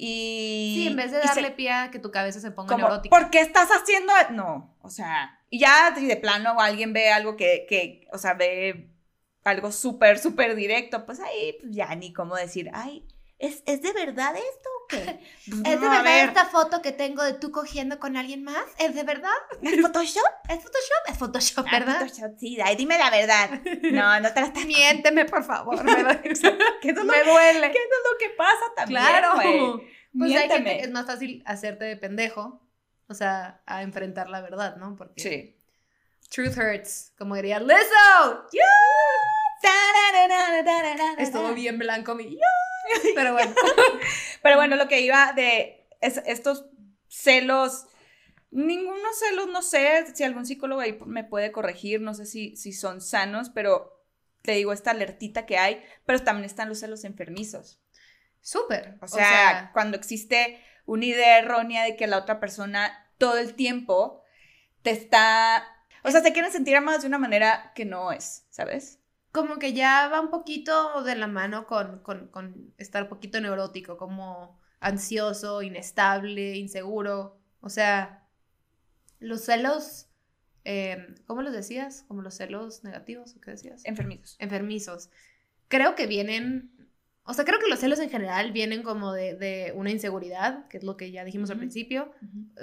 [0.00, 2.86] Y, Sí, en vez de se- darle pie a que tu cabeza se ponga como,
[2.86, 3.16] neurótica.
[3.16, 4.12] ¿por qué estás haciendo?
[4.30, 8.90] No, o sea, y ya de plano alguien ve algo que, que o sea, ve
[9.44, 13.06] algo súper, súper directo, pues ahí pues ya ni cómo decir, ay,
[13.38, 15.20] ¿es, ¿es de verdad esto o qué?
[15.48, 18.44] Pues, ¿Es de no, verdad ver, esta foto que tengo de tú cogiendo con alguien
[18.44, 18.64] más?
[18.78, 19.30] ¿Es de verdad?
[19.62, 20.22] ¿Es Photoshop?
[20.48, 21.02] ¿Es Photoshop?
[21.08, 22.00] Es Photoshop, Ah, ¿verdad?
[22.00, 23.50] Photoshop, sí, ay, dime la verdad.
[23.92, 24.64] No, no te la estás...
[24.66, 25.82] Miénteme, por favor.
[25.84, 26.20] ¿verdad?
[26.20, 26.54] Que eso es
[26.96, 27.66] lo, Me duele.
[27.66, 29.34] eso es lo que pasa también, Claro.
[29.34, 29.88] güey.
[30.18, 30.76] Pues hay gente Miénteme.
[30.78, 32.60] que es más fácil hacerte de pendejo,
[33.08, 34.96] o sea, a enfrentar la verdad, ¿no?
[34.96, 35.56] Porque Sí.
[36.30, 38.46] truth hurts, como diría Lizzo.
[41.22, 42.38] Estuvo bien blanco mi.
[43.14, 43.54] Pero bueno.
[44.42, 46.66] Pero bueno, lo que iba de es- estos
[47.08, 47.86] celos,
[48.50, 52.72] ningunos celos, no sé si algún psicólogo ahí me puede corregir, no sé si, si
[52.72, 54.04] son sanos, pero
[54.42, 57.80] te digo, esta alertita que hay, pero también están los celos enfermizos.
[58.40, 58.96] Súper.
[59.00, 64.22] O sea, cuando existe una idea errónea de que la otra persona todo el tiempo
[64.82, 65.66] te está...
[66.04, 68.97] O sea, te quieren sentir amados de una manera que no es, ¿sabes?
[69.32, 73.40] Como que ya va un poquito de la mano con, con, con estar un poquito
[73.40, 77.38] neurótico, como ansioso, inestable, inseguro.
[77.60, 78.26] O sea,
[79.18, 80.06] los celos,
[80.64, 82.04] eh, ¿cómo los decías?
[82.08, 83.82] Como los celos negativos, ¿o qué decías?
[83.84, 84.36] Enfermizos.
[84.38, 85.10] enfermizos.
[85.68, 86.72] creo que vienen,
[87.30, 90.78] o sea, creo que los celos en general vienen como de, de una inseguridad, que
[90.78, 92.10] es lo que ya dijimos al principio,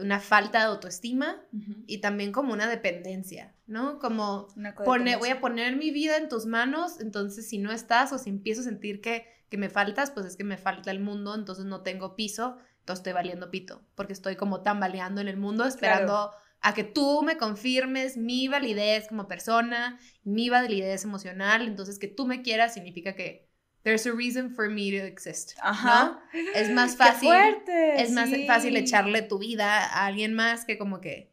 [0.02, 1.40] una falta de autoestima
[1.86, 4.00] y también como una dependencia, ¿no?
[4.00, 4.48] Como
[4.84, 8.32] pone, voy a poner mi vida en tus manos, entonces si no estás o si
[8.32, 11.66] empiezo a sentir que, que me faltas, pues es que me falta el mundo, entonces
[11.66, 16.32] no tengo piso, entonces estoy valiendo pito, porque estoy como tambaleando en el mundo esperando
[16.62, 22.26] a que tú me confirmes mi validez como persona, mi validez emocional, entonces que tú
[22.26, 23.45] me quieras significa que
[23.86, 25.56] there's a reason for me to exist.
[25.58, 25.64] ¿no?
[25.70, 26.20] Ajá.
[26.54, 30.78] Es más Qué fácil fuerte, es más fácil echarle tu vida a alguien más que
[30.78, 31.32] como que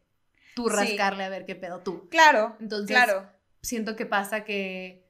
[0.55, 0.75] tú Sí.
[0.75, 2.07] rascarle a ver qué pedo tú.
[2.09, 3.27] Claro, Entonces, claro.
[3.61, 5.03] siento que pasa que,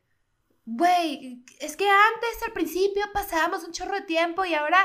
[0.66, 4.78] güey, es que antes al principio pasábamos un chorro de tiempo y ahora,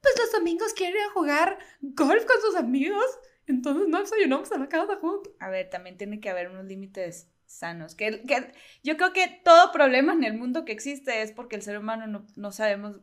[0.00, 3.04] pues los domingos quieren a jugar golf con sus amigos.
[3.46, 5.32] Entonces no desayunamos en la casa juntos.
[5.40, 7.94] A ver, también tiene que haber unos límites sanos.
[7.94, 11.62] Que, que yo creo que todo problema en el mundo que existe es porque el
[11.62, 13.00] ser humano no, no sabemos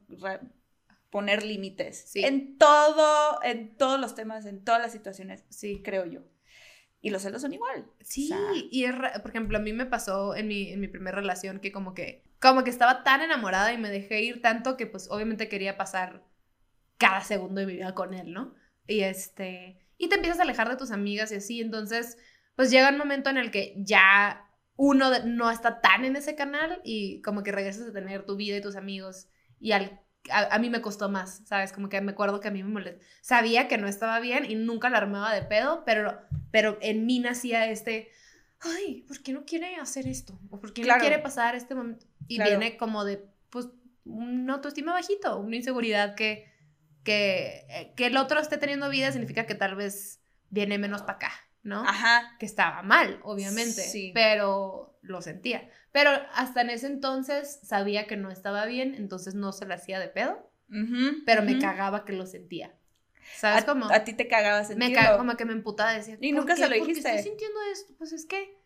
[1.09, 2.05] poner límites.
[2.07, 2.23] Sí.
[2.23, 5.81] En todo, en todos los temas, en todas las situaciones, Sí.
[5.83, 6.21] creo yo.
[7.01, 7.89] Y los celos son igual.
[8.01, 8.39] Sí, O sea,
[8.71, 11.71] y es por ejemplo, a mí me pasó en mi, en mi primera relación que
[11.71, 15.47] como que, como que estaba tan enamorada y me dejé ir tanto que pues obviamente
[15.47, 16.23] quería pasar
[16.97, 18.53] cada segundo de mi vida con él, ¿no?
[18.85, 22.17] Y este, y te empiezas a alejar de tus amigas y así, entonces
[22.59, 24.45] pues llega un momento en el que ya
[24.75, 28.57] uno no está tan en ese canal y como que regresas a tener tu vida
[28.57, 29.29] y tus amigos
[29.61, 31.71] y al, a, a mí me costó más, ¿sabes?
[31.71, 33.01] Como que me acuerdo que a mí me molestó.
[33.21, 36.19] Sabía que no estaba bien y nunca la armaba de pedo, pero,
[36.51, 38.09] pero en mí nacía este,
[38.59, 40.37] ay, ¿por qué no quiere hacer esto?
[40.49, 40.99] ¿O por qué Claro.
[41.01, 42.07] no quiere pasar este momento?
[42.27, 42.49] Y Claro.
[42.59, 43.69] viene como de, pues,
[44.03, 46.51] una autoestima bajito, una inseguridad que,
[47.05, 50.19] que, eh, que el otro esté teniendo vida significa que tal vez
[50.49, 51.31] viene menos para acá,
[51.63, 51.81] ¿no?
[51.81, 52.35] Ajá.
[52.39, 54.11] que estaba mal, obviamente, Sí.
[54.13, 55.69] pero lo sentía.
[55.91, 59.99] Pero hasta en ese entonces sabía que no estaba bien, entonces no se lo hacía
[59.99, 62.75] de pedo, Ujú, pero me cagaba que lo sentía.
[63.35, 63.89] ¿Sabes A, cómo?
[63.91, 64.95] a ti te cagaba me sentirlo.
[64.95, 66.61] cagaba como que me emputaba, decía, Y ¿por nunca qué?
[66.61, 67.09] se lo ¿Por qué dijiste?
[67.15, 67.93] estoy sintiendo esto?
[67.97, 68.57] Pues es que,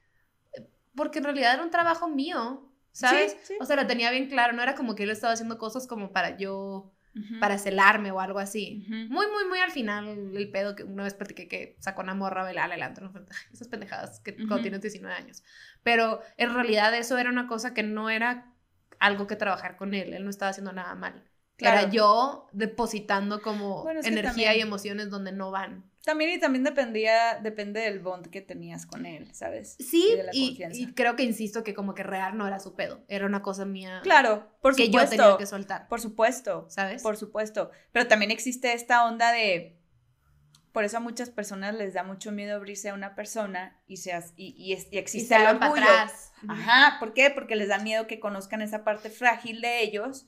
[0.54, 3.32] eh, porque en realidad era un trabajo mío, ¿sabes?
[3.34, 3.54] Sí, sí.
[3.60, 6.12] O sea, lo tenía bien claro, no era como que él estaba haciendo cosas como
[6.12, 7.40] para yo, Ujú.
[7.40, 8.84] para celarme o algo así.
[8.88, 8.96] Ujú.
[9.14, 12.42] Muy, muy, muy al final, el pedo que una vez platiqué que sacó una morra
[12.42, 13.12] a bailar al antro.
[13.54, 14.48] Esas pendejadas que Ujú.
[14.48, 15.44] cuando tienes 19 años.
[15.84, 18.52] Pero en realidad eso era una cosa que no era
[19.00, 20.14] algo que trabajar con él.
[20.14, 21.24] Él no estaba haciendo nada mal.
[21.56, 21.82] Claro.
[21.82, 25.84] Era yo depositando como Bueno, energía también- y emociones donde no van.
[26.04, 29.78] También y también dependía, depende del bond que tenías con él, ¿sabes?
[29.80, 30.80] Sí, Y de la y, confianza.
[30.82, 33.06] y creo que insisto que como que real no era su pedo.
[33.08, 35.16] Era una cosa mía Claro, por que yo supuesto.
[35.24, 35.88] tenía que soltar.
[35.88, 36.66] Por supuesto.
[36.70, 37.02] ¿Sabes?
[37.02, 37.72] Por supuesto.
[37.94, 39.80] Pero también existe esta onda de.
[40.74, 44.12] Por eso a muchas personas les da mucho miedo abrirse a una persona y, se,
[44.36, 45.84] y, y y y existe se el para orgullo.
[45.88, 46.32] atrás.
[46.50, 47.30] Ajá, ¿por qué?
[47.30, 50.26] Porque les da miedo que conozcan esa parte frágil de ellos,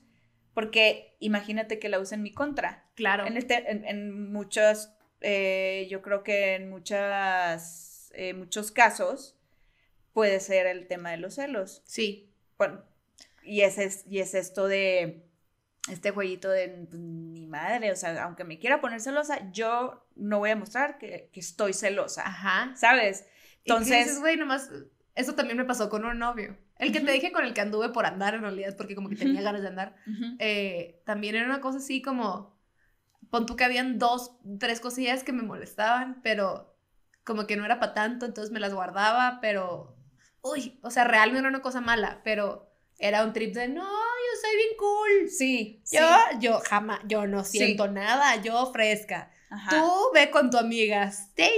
[0.54, 2.88] porque imagínate que la usen en mi contra.
[2.94, 3.26] Claro.
[3.26, 9.36] En, este, en, en muchos, eh, yo creo que en muchas, eh, muchos casos
[10.12, 11.82] puede ser el tema de los celos.
[11.86, 12.30] Sí.
[12.58, 12.82] Bueno,
[13.42, 15.22] y es, es- y es esto de
[15.90, 20.38] este jueguito de pues, ni madre, o sea, aunque me quiera poner celosa, yo no
[20.38, 22.74] voy a mostrar que, que estoy celosa, Ajá.
[22.76, 23.26] ¿sabes?
[23.64, 24.70] Entonces, güey, nomás,
[25.14, 26.56] eso también me pasó con un novio.
[26.78, 29.16] El que te dije con el que anduve por andar en realidad, porque como que
[29.16, 29.96] tenía ganas de andar,
[30.38, 32.55] eh, también era una cosa así como,
[33.30, 36.74] pon tú que habían dos, tres cosillas que me molestaban, pero
[37.24, 39.96] como que no era para tanto, entonces me las guardaba, pero,
[40.42, 43.82] uy, o sea, real no era una cosa mala, pero era un trip de, no,
[43.84, 45.28] yo soy bien cool.
[45.28, 46.06] sí, sí, Yo,
[46.40, 49.30] yo jamás, yo no siento nada, yo fresca.
[49.50, 49.70] ajá.
[49.70, 51.52] Tú ve con tu amiga Stacy.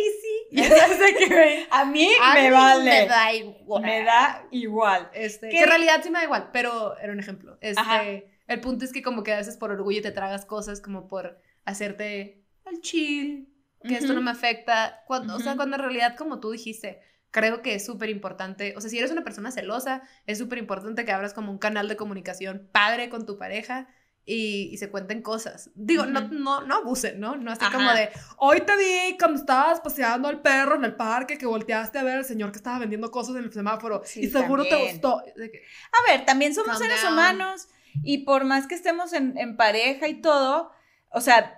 [1.28, 1.66] Güey.
[1.70, 3.82] a mí A me mí vale, Me da igual.
[3.82, 5.10] me da igual.
[5.12, 7.58] Este, que en realidad sí me da igual, pero era un ejemplo.
[7.76, 8.02] Ajá.
[8.02, 11.06] Este, el punto es que como que a veces por orgullo te tragas cosas como
[11.06, 11.38] por
[11.70, 13.48] hacerte al chill,
[13.82, 15.02] que esto no me afecta.
[15.06, 17.00] Cuando, O sea, cuando en realidad, como tú dijiste,
[17.30, 18.74] creo que es súper importante.
[18.76, 21.88] O sea, si eres una persona celosa, es súper importante que abras como un canal
[21.88, 23.88] de comunicación padre con tu pareja.
[24.30, 25.70] Y, y se cuenten cosas.
[25.74, 27.36] Digo, no, no, no abusen, ¿no?
[27.36, 27.74] No así Ajá.
[27.74, 31.98] como de, hoy te vi cuando estabas paseando al perro en el parque, que volteaste
[31.98, 34.76] a ver al señor que estaba vendiendo cosas en el semáforo Sí, y seguro te
[34.76, 35.20] gustó.
[35.20, 37.14] A ver, también somos Calm seres down.
[37.14, 37.68] humanos
[38.02, 40.72] y por más que estemos en, en pareja y todo,
[41.08, 41.57] o sea,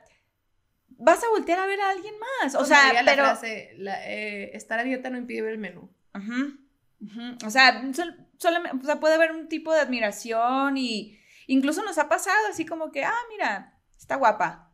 [1.01, 2.55] vas a voltear a ver a alguien más.
[2.55, 3.25] O sea, la pero...
[3.25, 5.91] frase, la, eh, estar a dieta no impide ver el menú.
[6.15, 7.47] Ujú.
[7.47, 11.99] O sea, sol- solamente, o sea, puede haber un tipo de admiración y incluso nos
[11.99, 14.71] ha pasado así como que, ah, mira, está guapa.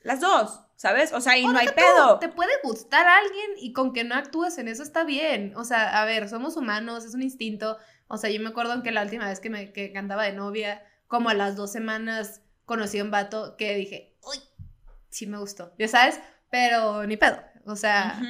[0.00, 1.12] Las dos, ¿sabes?
[1.12, 2.18] O sea, y O no hay pedo.
[2.18, 5.52] Te puede gustar a alguien y con que no actúes en eso está bien.
[5.56, 7.76] O sea, a ver, somos humanos, es un instinto.
[8.08, 10.84] O sea, yo me acuerdo que la última vez que me que andaba de novia,
[11.08, 14.15] como a las dos semanas, conocí a un vato que dije,
[15.16, 15.72] sí me gustó.
[15.78, 17.40] Ya sabes, pero ni pedo.
[17.64, 18.20] O sea,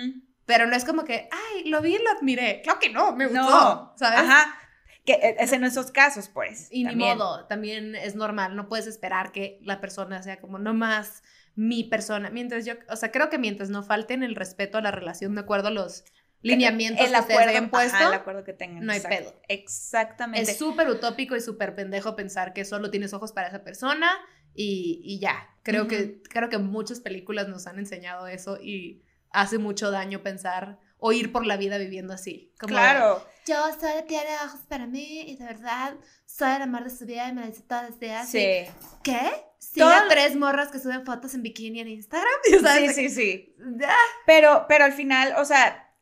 [0.44, 2.60] pero no es como que, ay, lo vi y lo admiré.
[2.62, 3.42] Claro que no, me gustó.
[3.42, 4.20] No, ¿Sabes?
[4.20, 4.56] Ajá.
[5.04, 6.68] Que e- es en esos casos, pues.
[6.70, 11.22] Y ni modo, también es normal, no puedes esperar que la persona sea como nomás
[11.56, 12.30] mi persona.
[12.30, 15.40] Mientras yo, o sea, creo que mientras no falten el respeto a la relación de
[15.40, 16.04] acuerdo a los
[16.42, 18.84] lineamientos el que acuerdo, hayan puesto, ajá, el acuerdo que tengan.
[18.84, 19.34] no hay pedo.
[19.48, 20.50] Exactamente.
[20.50, 24.10] es súper utópico y súper pendejo pensar que solo tienes ojos para esa persona
[24.56, 25.48] y, y ya.
[25.62, 30.78] Creo, que, creo que muchas películas nos han enseñado eso y hace mucho daño pensar
[30.98, 32.52] o ir por la vida viviendo así.
[32.60, 33.26] Como de, claro.
[33.46, 37.28] yo solo tiene ojos para mí y de verdad soy el amor de su vida
[37.28, 38.28] y me lo dice todos los días.
[38.28, 38.64] Sí.
[39.02, 39.20] ¿Qué?
[39.74, 42.30] Todo- a tres morras que suben fotos en bikini en Instagram.
[42.50, 43.56] Ya Sí, sabes, sí, sí.
[44.24, 45.92] Pero, pero al final, o sea,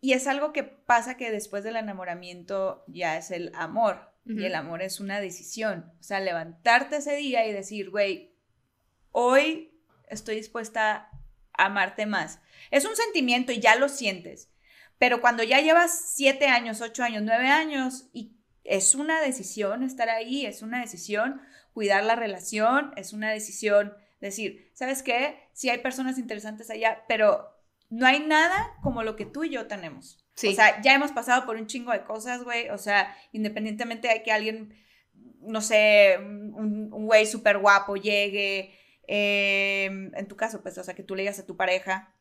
[0.00, 4.07] y es algo que pasa que después del enamoramiento ya es el amor.
[4.28, 5.90] Y el amor es una decisión.
[5.98, 8.36] O sea, levantarte ese día y decir, güey,
[9.10, 11.08] hoy estoy dispuesta
[11.54, 12.40] a amarte más.
[12.70, 14.50] Es un sentimiento y ya lo sientes.
[14.98, 20.10] Pero cuando ya llevas siete años, ocho años, nueve años y es una decisión estar
[20.10, 21.40] ahí, es una decisión
[21.72, 25.48] cuidar la relación, es una decisión decir, ¿sabes qué?
[25.52, 27.48] Sí hay personas interesantes allá, pero
[27.88, 30.24] no hay nada como lo que tú y yo tenemos.
[30.38, 30.48] Sí.
[30.48, 32.68] O sea, ya hemos pasado por un chingo de cosas, güey.
[32.70, 34.72] O sea, independientemente de que alguien,
[35.40, 38.72] no sé, un güey súper guapo llegue,
[39.08, 42.14] eh, en tu caso, pues, o sea, que tú le digas a tu pareja,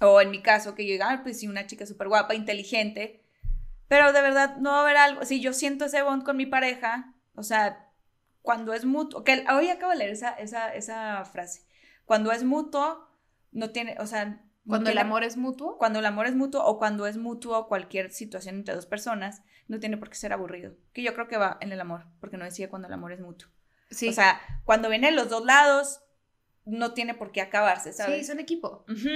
[0.00, 3.24] o en mi caso, que yo diga, "Ah, pues sí, una chica súper guapa, inteligente,
[3.86, 6.44] pero de verdad no va a haber algo, si yo siento ese bond con mi
[6.46, 7.88] pareja, o sea,
[8.42, 11.66] cuando es mutuo, que hoy acabo de leer esa, esa, esa frase,
[12.04, 13.08] cuando es mutuo,
[13.52, 15.78] no tiene, o sea, Cuando el amor es mutuo.
[15.78, 19.80] cuando el amor es mutuo o cuando es mutuo cualquier situación entre dos personas, no
[19.80, 20.74] tiene por qué ser aburrido.
[20.92, 23.20] Que yo creo que va en el amor, porque no decía cuando el amor es
[23.20, 23.48] mutuo.
[23.90, 24.08] Sí.
[24.08, 26.00] O sea, cuando vienen los dos lados,
[26.64, 28.26] no tiene por qué acabarse, sí, ¿sabes?
[28.26, 28.84] son equipo.
[28.88, 29.08] Ujú,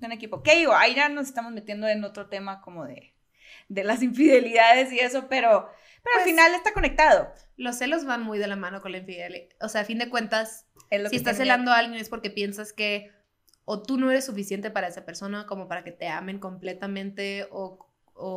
[0.00, 0.42] son equipo.
[0.42, 0.72] ¿Qué digo?
[0.74, 3.14] Ahí ya nos estamos metiendo en otro tema como de,
[3.68, 5.68] de las infidelidades y eso, pero,
[6.02, 7.30] pero al Pues- final está conectado.
[7.56, 9.48] Los celos van muy de la mano con la infidelidad.
[9.60, 12.08] O sea, a fin de cuentas, Es lo si que estás celando a alguien es
[12.08, 13.12] porque piensas que
[13.64, 17.86] o tú no eres suficiente para esa persona como para que te amen completamente o,
[18.14, 18.28] o,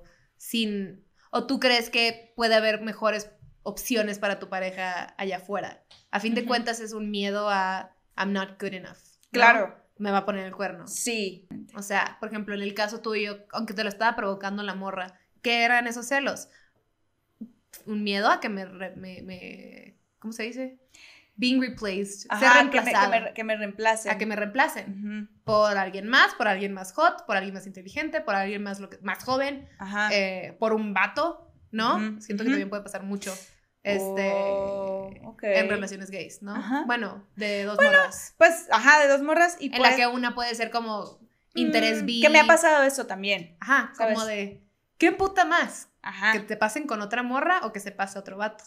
[0.00, 0.02] o
[0.36, 1.04] sin...
[1.32, 3.30] O tú crees que puede haber mejores
[3.62, 5.84] opciones para tu pareja allá afuera.
[6.10, 8.96] A fin de cuentas es un miedo a I'm not good enough.
[9.30, 9.30] ¿no?
[9.30, 10.86] Claro, Me va a poner el cuerno.
[10.86, 11.48] sí.
[11.76, 15.20] O sea, por ejemplo, en el caso tuyo, aunque te lo estaba provocando la morra,
[15.42, 16.48] ¿qué eran esos celos?
[17.86, 20.78] Un miedo a que me, me, me- ¿cómo se dice?
[21.40, 24.12] Being replaced, ser Ajá, que me, que, me, que me reemplacen.
[24.12, 28.20] a que me reemplacen por alguien más, por alguien más hot, por alguien más inteligente,
[28.20, 30.10] por alguien más, lo que- más joven, Ajá.
[30.12, 31.96] eh, por un vato, ¿no?
[32.20, 33.32] Siento que también puede pasar mucho
[33.82, 36.54] este, Oh, en relaciones gays, ¿no?
[36.54, 36.84] Ajá.
[36.86, 38.34] Bueno, de dos morras.
[38.36, 41.18] Pues, ajá, de dos morras y En pues, la que una puede ser como
[41.54, 42.20] interés mm, bi.
[42.20, 43.56] Que me ha pasado eso también.
[43.60, 44.14] Ajá, ¿sabes?
[44.14, 44.62] como de,
[44.98, 45.88] ¿qué puta más?
[46.02, 46.32] Ajá.
[46.32, 48.64] ¿Que te pasen con otra morra o que se pase otro vato?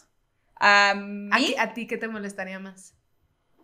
[0.56, 2.94] A ¿A, mí, ti- a ti qué te molestaría más?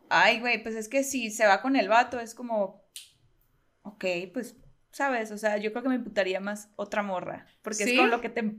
[0.09, 2.85] ay, güey, pues es que si se va con el vato, es como,
[3.83, 4.57] ok, pues,
[4.91, 5.31] ¿sabes?
[5.31, 7.93] O sea, yo creo que me imputaría más otra morra, porque ¿Sí?
[7.93, 8.55] es con lo que te,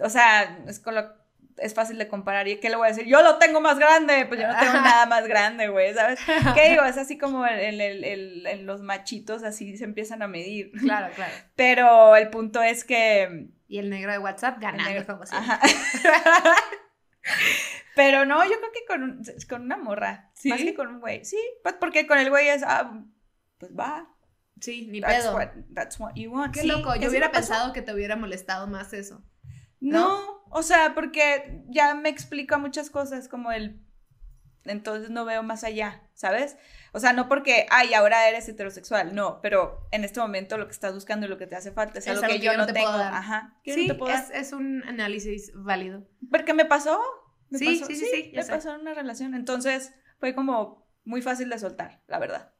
[0.00, 1.04] o sea, es con lo,
[1.58, 3.04] es fácil de comparar, ¿y qué le voy a decir?
[3.06, 6.18] Yo lo tengo más grande, pues yo no tengo nada más grande, güey, ¿sabes?
[6.54, 6.82] ¿Qué digo?
[6.86, 10.72] Es así como en, el- en los machitos, así se empiezan a medir.
[10.80, 11.34] Claro, claro.
[11.56, 13.50] Pero el punto es que...
[13.68, 15.52] Y el negro de WhatsApp ganando negro- como siempre.
[15.52, 15.60] Ajá.
[17.94, 20.30] Pero no, yo creo que con, un- con una morra.
[20.34, 20.48] ¿Sí?
[20.48, 21.24] Más que con un güey.
[21.24, 23.02] Sí, pues porque con el güey es, ah,
[23.58, 24.08] pues va.
[24.60, 25.34] Sí, ni That's pedo.
[25.34, 26.54] what, that's what you want.
[26.54, 29.22] Qué Sí, loco, yo hubiera pensado que te hubiera molestado más eso.
[29.80, 33.80] No, o sea, porque ya me explica muchas cosas como el...
[34.64, 36.56] Entonces no veo más allá, ¿sabes?
[36.96, 40.72] O sea, no porque, ay, ahora eres heterosexual, no, pero en este momento lo que
[40.72, 42.72] estás buscando y lo que te hace falta es, Es algo que yo no te
[42.72, 42.88] tengo.
[42.88, 43.58] Ajá.
[43.64, 46.06] que no Sí, te es, es un análisis válido.
[46.30, 47.00] Porque me pasó.
[47.50, 48.52] Me Sí, pasó, sí, sí, sí, ya me sé.
[48.52, 49.34] pasó en una relación.
[49.34, 52.52] Entonces fue como muy fácil de soltar, la verdad.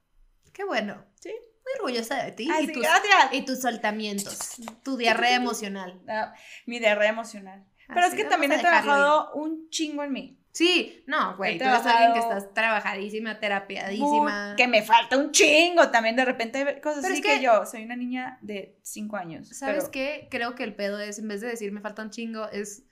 [0.53, 1.05] Qué bueno.
[1.21, 1.31] Sí.
[1.31, 3.29] Muy orgullosa de ti Así, y, tus, gracias.
[3.33, 4.39] y tus soltamientos.
[4.83, 6.03] Tu diarrea emocional.
[6.09, 6.35] Ah,
[6.67, 7.65] mi diarrea emocional.
[7.87, 10.44] Pero es Así, que vamos también he trabajado un chingo en mí.
[10.55, 14.55] Sí, no, güey, tú eres alguien que estás trabajadísima, terapiadísima.
[14.57, 17.67] Que me falta un chingo también de repente cosas Pero así es que, que- yo
[17.67, 19.49] soy una niña de 5 años.
[19.49, 20.29] ¿Sabes pero- qué?
[20.31, 22.85] Creo que el pedo es, en vez de decir me falta un chingo, es.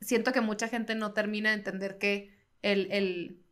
[0.00, 2.90] Siento que mucha gente no termina de entender que el.
[2.90, 3.44] el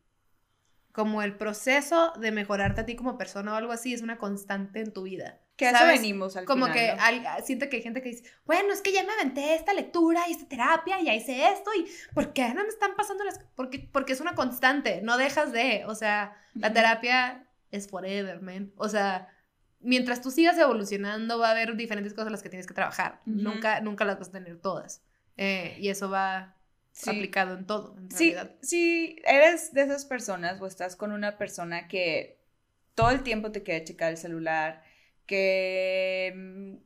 [0.91, 4.81] como el proceso de mejorarte a ti como persona o algo así es una constante
[4.81, 5.39] en tu vida.
[5.57, 7.03] Que a eso venimos al Como final, que ¿no?
[7.03, 10.29] al- siento que hay gente que dice, bueno, es que ya me aventé esta lectura
[10.29, 13.39] y esta terapia y ya hice esto y ¿por qué no me están pasando las
[13.39, 13.51] cosas?
[13.57, 18.73] Porque, porque es una constante, no dejas de, o sea, la terapia es forever, man.
[18.77, 19.29] O sea,
[19.81, 23.23] mientras tú sigas evolucionando va a haber diferentes cosas las que tienes que trabajar.
[23.25, 25.03] Nunca, nunca las vas a tener todas.
[25.39, 26.55] Eh, y eso va
[26.93, 27.11] Sí.
[27.11, 28.57] aplicado en todo, en Sí, realidad.
[28.63, 32.41] si eres de esas personas o estás con una persona que
[32.95, 34.83] todo el tiempo te quiere checar el celular,
[35.27, 36.77] que mm,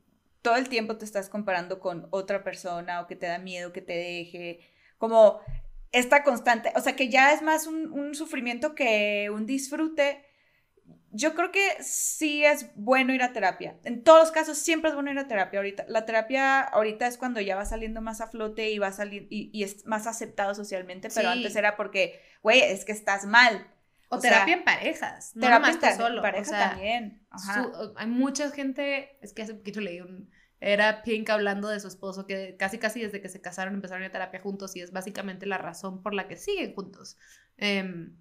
[0.41, 3.81] todo el tiempo te estás comparando con otra persona o que te da miedo que
[3.81, 4.59] te deje,
[4.97, 5.39] como
[5.91, 10.25] esta constante, o sea, que ya es más un, un sufrimiento que un disfrute.
[11.13, 13.77] Yo creo que sí es bueno ir a terapia.
[13.83, 15.59] En todos los casos siempre es bueno ir a terapia.
[15.59, 18.91] Ahorita, la terapia ahorita es cuando ya va saliendo más a flote y va a
[18.93, 21.37] salir y, y es más aceptado socialmente, pero Sí.
[21.37, 23.67] antes era porque, güey, es que estás mal.
[24.11, 26.21] O, o sea, terapia en parejas, no terapia nomás en solo.
[26.21, 27.25] pareja o sea, también.
[27.29, 27.63] Ajá.
[27.63, 31.87] Su- hay mucha gente, es que hace poquito leí un, era Pink hablando de su
[31.87, 34.81] esposo que casi casi desde que se casaron empezaron a ir a terapia juntos y
[34.81, 37.17] es básicamente la razón por la que siguen juntos.
[37.57, 38.15] Em,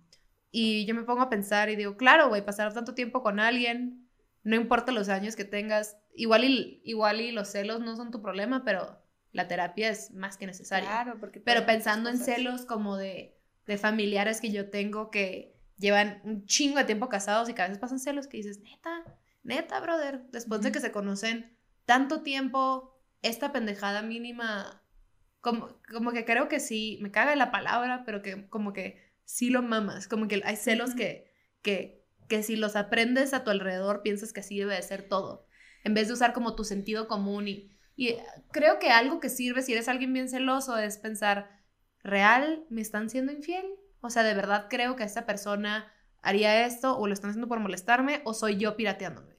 [0.50, 4.08] y yo me pongo a pensar y digo, claro, güey, pasar tanto tiempo con alguien,
[4.42, 8.22] no importa los años que tengas, igual y, igual y los celos no son tu
[8.22, 10.88] problema, pero la terapia es más que necesaria.
[10.88, 16.20] Claro, porque Pero pensando en celos como de, de familiares que yo tengo que llevan
[16.24, 19.04] un chingo de tiempo casados y que a veces pasan celos que dices, neta,
[19.42, 21.56] neta, brother, después de que se conocen
[21.86, 24.82] tanto tiempo, esta pendejada mínima,
[25.40, 29.50] como, como que creo que sí, me caga la palabra, pero que como que sí
[29.50, 34.02] lo mamas, como que hay celos que, que, que si los aprendes a tu alrededor
[34.02, 35.46] piensas que así debe de ser todo,
[35.82, 38.16] en vez de usar como tu sentido común y, y
[38.52, 41.62] creo que algo que sirve si eres alguien bien celoso es pensar,
[42.02, 43.66] ¿real me están siendo infiel?
[44.00, 45.92] O sea, ¿de verdad creo que esta persona
[46.22, 49.36] haría esto o lo están haciendo por molestarme o soy yo pirateándome?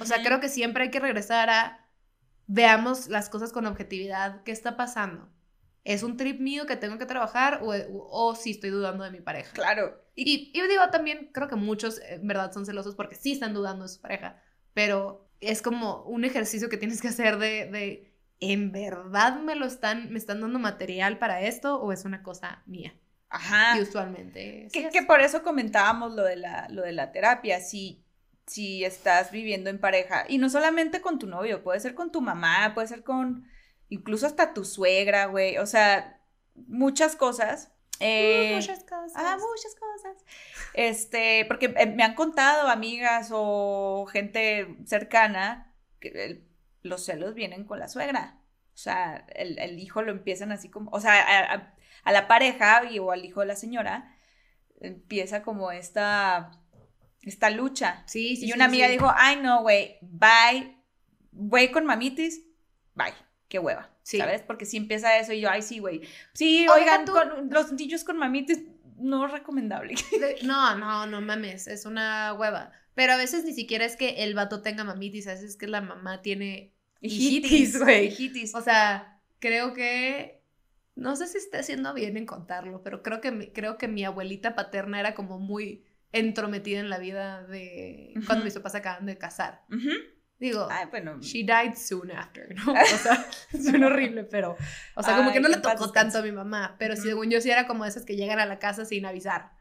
[0.00, 1.84] O sea, creo que siempre hay que regresar a
[2.46, 4.42] veamos las cosas con objetividad.
[4.42, 5.30] ¿Qué está pasando?
[5.82, 7.74] ¿Es un trip mío que tengo que trabajar o,
[8.10, 9.52] o, si estoy dudando de mi pareja?
[9.52, 10.02] Claro.
[10.14, 13.84] Y, digo también, creo que muchos eh, en verdad son celosos porque sí están dudando
[13.84, 14.40] de su pareja,
[14.72, 19.66] pero es como un ejercicio que tienes que hacer de, de ¿en verdad me lo
[19.66, 22.94] están, me están dando material para esto o es una cosa mía?
[23.28, 23.76] Ajá.
[23.78, 24.68] Y usualmente.
[24.72, 24.92] Que, es.
[24.92, 27.60] que por eso comentábamos lo de la, lo de la terapia.
[27.60, 28.04] Si,
[28.46, 32.20] si estás viviendo en pareja, y no solamente con tu novio, puede ser con tu
[32.20, 33.48] mamá, puede ser con
[33.88, 35.58] incluso hasta tu suegra, güey.
[35.58, 36.20] O sea,
[36.54, 37.70] muchas cosas.
[38.00, 39.12] Eh, Uh, muchas cosas.
[39.14, 40.24] Ah, muchas cosas.
[40.74, 46.48] Este, porque eh, me han contado amigas o gente cercana que el-
[46.82, 48.40] los celos vienen con la suegra.
[48.74, 52.28] O sea, el, el hijo lo empiezan así como, o sea, a, a- a la
[52.28, 54.14] pareja y, o al hijo de la señora
[54.80, 56.50] empieza como esta,
[57.22, 58.02] esta lucha.
[58.06, 58.92] Sí, sí, y sí, una amiga sí.
[58.92, 60.76] dijo, ay no, güey, bye,
[61.32, 62.42] güey con mamitis,
[62.94, 63.14] bye,
[63.48, 64.18] qué hueva, Sí.
[64.18, 64.42] ¿sabes?
[64.42, 66.02] Porque si empieza eso y yo, ay sí, güey.
[66.34, 68.60] Sí, O oigan, tú- con- los niños con mamitis,
[68.98, 69.94] no recomendable.
[70.44, 72.70] No, no, no mames, es una hueva.
[72.94, 75.66] Pero a veces ni siquiera es que el vato tenga mamitis, a veces es que
[75.66, 78.06] la mamá tiene hijitis, güey.
[78.08, 78.54] Hijitis.
[78.54, 80.43] O sea, creo que
[80.96, 84.04] no sé si esté haciendo bien en contarlo, pero creo que mi, creo que mi
[84.04, 89.18] abuelita paterna era como muy entrometida en la vida de cuando mis papás acaban de
[89.18, 89.62] casar.
[90.38, 91.18] Digo, Ay, bueno.
[91.20, 92.72] she died soon after, ¿no?
[92.94, 94.56] O sea, suena horrible, pero
[94.94, 97.40] o sea, como Ay, que no le tocó tanto a mi mamá, pero según yo
[97.40, 99.52] sí era como esas que llegan a la casa sin avisar.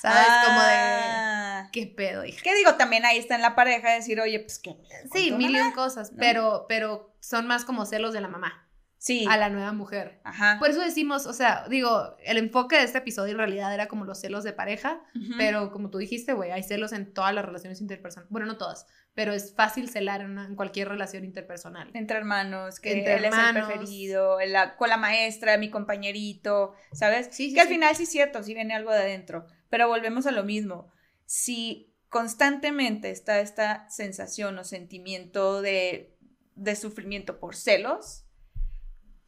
[0.00, 0.26] ¿Sabes?
[0.44, 1.68] Como de Ah.
[1.72, 2.40] qué pedo, hija.
[2.44, 2.74] ¿Qué digo?
[2.74, 4.76] También ahí está en la pareja decir, oye, pues que.
[5.12, 6.18] Sí, mil y un cosas, ¿no?
[6.18, 8.65] pero pero son más como celos de la mamá
[8.98, 9.26] Sí.
[9.28, 10.20] a la nueva mujer.
[10.24, 10.56] Ajá.
[10.58, 14.04] Por eso decimos, o sea, digo, el enfoque de este episodio en realidad era como
[14.04, 15.00] los celos de pareja,
[15.38, 18.30] pero como tú dijiste, güey, hay celos en todas las relaciones interpersonales.
[18.30, 21.90] Bueno, no todas, pero es fácil celar en, una- en cualquier relación interpersonal.
[21.94, 23.50] Entre hermanos, que Entre él hermanos.
[23.50, 27.28] es el preferido, la- con la maestra, mi compañerito, ¿sabes?
[27.30, 27.74] Sí, sí, que al sí.
[27.74, 30.90] final sí es cierto, sí viene algo de adentro, pero volvemos a lo mismo.
[31.26, 36.16] Si constantemente está esta sensación o sentimiento de,
[36.54, 38.24] de sufrimiento por celos,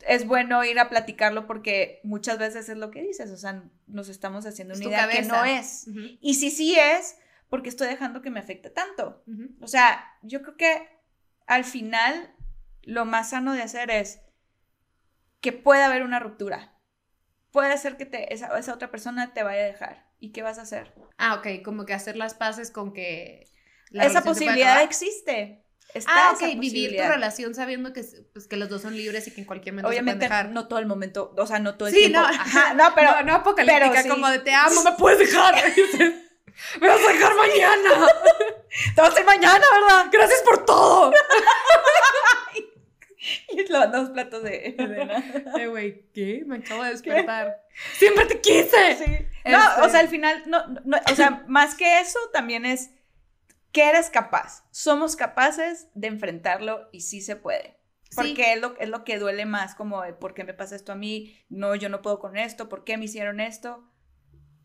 [0.07, 4.09] es bueno ir a platicarlo porque muchas veces es lo que dices, o sea, nos
[4.09, 5.87] estamos haciendo una idea que no es.
[6.21, 7.19] Y si sí es,
[7.49, 9.25] porque estoy dejando que me afecte tanto.
[9.61, 10.89] O sea, yo creo que
[11.47, 12.35] al final
[12.83, 14.21] lo más sano de hacer es
[15.41, 16.75] que pueda haber una ruptura.
[17.51, 20.09] Puede ser que te, esa, esa otra persona te vaya a dejar.
[20.21, 20.95] ¿Y qué vas a hacer?
[21.17, 23.49] Ah, ok, como que hacer las paces con que...
[23.91, 25.65] la esa posibilidad existe.
[25.95, 29.31] Está ah, ok, vivir tu relación sabiendo que, pues, que los dos son libres y
[29.33, 30.55] que en cualquier momento Obviamente se pueden dejar.
[30.55, 32.21] no todo el momento, o sea, no todo el Sí, tiempo.
[32.21, 32.27] no.
[32.27, 34.09] Ajá, no, pero no, no apocalíptica, pero sí.
[34.09, 35.55] como de te amo, me puedes dejar.
[36.81, 38.07] me vas a dejar mañana.
[38.95, 40.07] te vas a ir mañana, ¿verdad?
[40.13, 41.13] Gracias por todo.
[43.51, 45.23] Y lavando dos platos de, de nada.
[45.59, 46.43] Eh, güey, ¿qué?
[46.47, 47.63] Me acabo de despertar.
[47.99, 48.97] ¡Siempre te quise!
[48.97, 49.27] Sí.
[49.51, 52.91] No, Este- o sea, al final, no, no, o sea, más que eso, también es
[53.73, 54.65] que eres capaz.
[54.71, 57.79] Somos capaces de enfrentarlo y sí se puede.
[58.15, 58.51] Porque Sí.
[58.55, 60.97] es, lo, es lo que duele más, como de, ¿por qué me pasa esto a
[60.97, 61.37] mí?
[61.51, 63.85] No, yo no puedo con esto, ¿por qué me hicieron esto?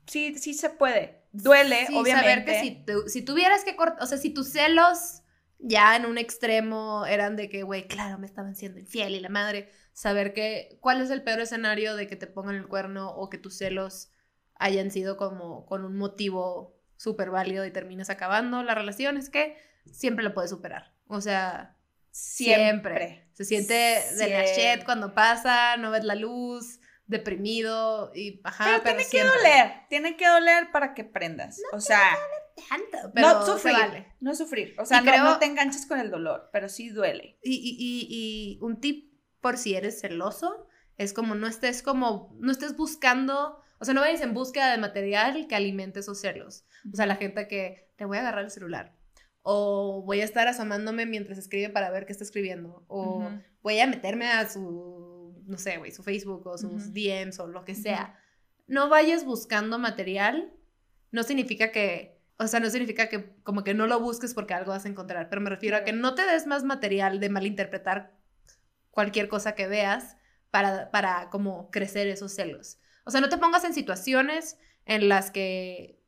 [0.08, 1.24] Sí, sí se puede.
[1.32, 2.22] Duele, Sí, obviamente.
[2.22, 5.22] saber que si, tu- si tuvieras que cortar, o sea, si tus celos
[5.60, 9.30] ya en un extremo eran de que, güey, claro, me estaban siendo infiel y la
[9.30, 13.30] madre, saber que, ¿cuál es el peor escenario de que te pongan el cuerno o
[13.30, 14.12] que tus celos
[14.56, 19.18] hayan sido como con un motivo súper válido y terminas acabando la relación?
[19.18, 19.58] Es que
[19.92, 20.94] siempre lo puedes superar.
[21.08, 21.78] O sea,
[22.12, 23.28] siempre.
[23.34, 28.84] Se siente de la shit cuando pasa, no ves la luz, deprimido y ajá, Pero,
[28.84, 29.32] pero, tiene siempre.
[29.34, 31.60] que doler, tiene que doler para que prendas.
[31.74, 32.02] o sea,
[32.70, 34.14] Tanto, pero no sufrir, vale.
[34.20, 34.76] no sufrir.
[34.80, 37.40] O sea, no, creo- no te enganches con el dolor, pero sí duele.
[37.44, 40.68] Y, y- y- y un tip por si eres celoso
[40.98, 44.78] es como no estés como, no estés buscando, o sea, no vayas en búsqueda de
[44.78, 46.64] material que alimente esos celos.
[46.94, 48.96] O sea, la gente que te voy a agarrar el celular.
[49.42, 52.86] O voy a estar asomándome mientras escribe para ver qué está escribiendo.
[52.88, 53.30] O
[53.62, 56.94] voy a meterme a su, no sé, güey, su Facebook o sus.
[56.94, 58.18] DMs o lo que sea.
[58.68, 60.54] No vayas buscando material.
[61.12, 64.72] No significa que, o sea, no significa que como que no lo busques porque algo
[64.72, 65.28] vas a encontrar.
[65.28, 68.18] Pero me refiero a que no te des más material de malinterpretar
[68.92, 70.16] cualquier cosa que veas
[70.52, 72.78] para, para como crecer esos celos.
[73.06, 76.00] O sea, no te pongas en situaciones en las que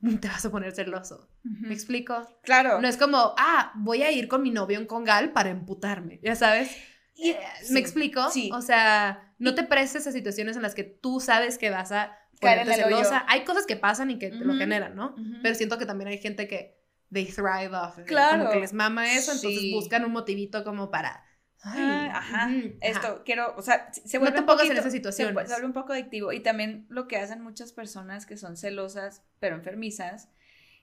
[0.20, 1.28] te vas a poner celoso.
[1.42, 2.26] ¿Me explico?
[2.42, 2.80] Claro.
[2.80, 6.34] No es como, ah, voy a ir con mi novio en Congal para emputarme, ya
[6.36, 6.76] sabes.
[7.14, 8.30] Y- Eh, sí, ¿Me explico?
[8.30, 8.50] sí.
[8.52, 12.16] O sea, no te prestes a situaciones en las que tú sabes que vas a
[12.40, 13.24] ponerte celosa.
[13.28, 15.14] Hay cosas que pasan y que te lo generan, ¿no?
[15.42, 16.76] Pero siento que también hay gente que
[17.12, 17.98] they thrive off.
[18.06, 18.40] Claro.
[18.40, 19.72] Como que les mama eso, entonces Sí.
[19.72, 21.24] buscan un motivito como para.
[21.66, 22.50] Ay, ajá.
[22.80, 23.22] Esto ajá.
[23.24, 25.72] quiero, o sea, se No vuelve te un pongas en poquito- esas se vuelve un
[25.72, 26.32] poco adictivo.
[26.32, 30.28] Y también lo que hacen muchas personas que son celosas, pero enfermizas,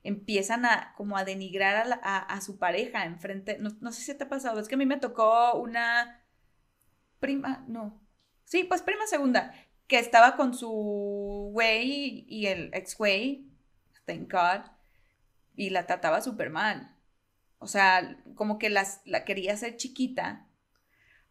[0.03, 3.57] empiezan a como a denigrar a, la- a- a su pareja enfrente.
[3.59, 6.21] No, no sé si te ha pasado, es que a mí me tocó una
[7.19, 8.01] prima, no.
[8.43, 9.53] Sí, pues prima segunda,
[9.87, 13.49] que estaba con su güey y el ex güey,
[14.05, 14.65] thank God,
[15.55, 16.95] y la trataba súper mal.
[17.59, 20.47] O sea, como que las, la quería hacer chiquita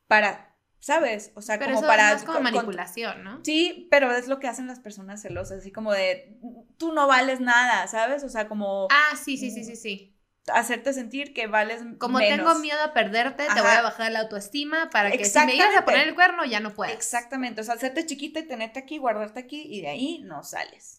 [0.07, 1.33] para, ¿sabes?
[1.35, 2.13] O sea, Pero como eso para...
[2.13, 3.41] es como con- con- manipulación, ¿no?
[3.45, 6.39] Sí, pero es lo que hacen las personas celosas, así como de,
[6.79, 8.25] tú no vales nada, ¿sabes?
[8.25, 10.19] O sea, como Ah, sí, sí, sí, sí, sí.
[10.53, 12.37] hacerte sentir que vales Como menos.
[12.47, 15.77] tengo miedo a perderte, te voy a bajar la autoestima para que si me llegas
[15.77, 16.95] a poner el cuerno, ya no puedas.
[16.95, 20.99] Exactamente, o sea, hacerte chiquita y tenerte aquí, guardarte aquí y de ahí no sales.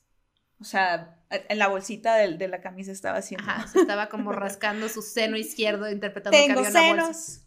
[0.59, 3.49] O sea, en la bolsita del- de, la camisa estaba haciendo.
[3.49, 7.13] Ajá, se estaba como rascando su seno izquierdo, interpretando que Tengo había una bolsa.
[7.13, 7.17] senos.
[7.17, 7.42] Así.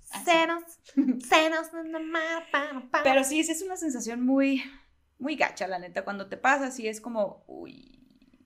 [2.51, 3.03] Pa, pa.
[3.03, 4.63] Pero sí, sí es una sensación muy,
[5.19, 6.05] muy gacha, la neta.
[6.05, 7.93] Cuando te pasa, sí es como, uy.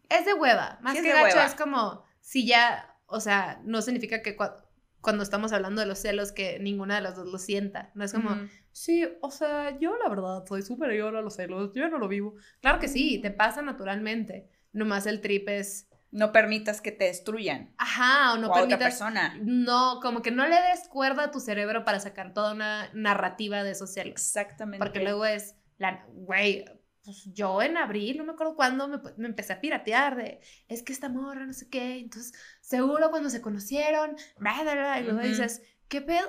[0.09, 1.45] Es de hueva, más Sí, que hueva.
[1.47, 4.65] es como si ya, o sea, no significa que cua-
[5.01, 8.13] cuando estamos hablando de los celos que ninguna de las dos lo sienta, no es
[8.13, 8.31] como,
[8.73, 12.35] sí, o sea, yo la verdad soy superior a los celos, yo no lo vivo.
[12.61, 17.73] Claro que sí, te pasa naturalmente, nomás el trip es, No permitas que te destruyan.
[17.79, 19.39] ajá, o no o a otra permitas, persona.
[19.43, 23.63] no, como que no le des cuerda a tu cerebro para sacar toda una narrativa
[23.63, 24.13] de esos celos.
[24.13, 24.85] Exactamente.
[24.85, 26.65] Porque luego es, la, güey,
[27.05, 30.83] pues yo en abril, no me acuerdo cuándo, me, me empecé a piratear de, es
[30.83, 35.05] que esta morra, no sé qué, entonces, seguro cuando se conocieron, bla, bla, bla, y
[35.05, 36.29] luego dices, ¿qué pedo?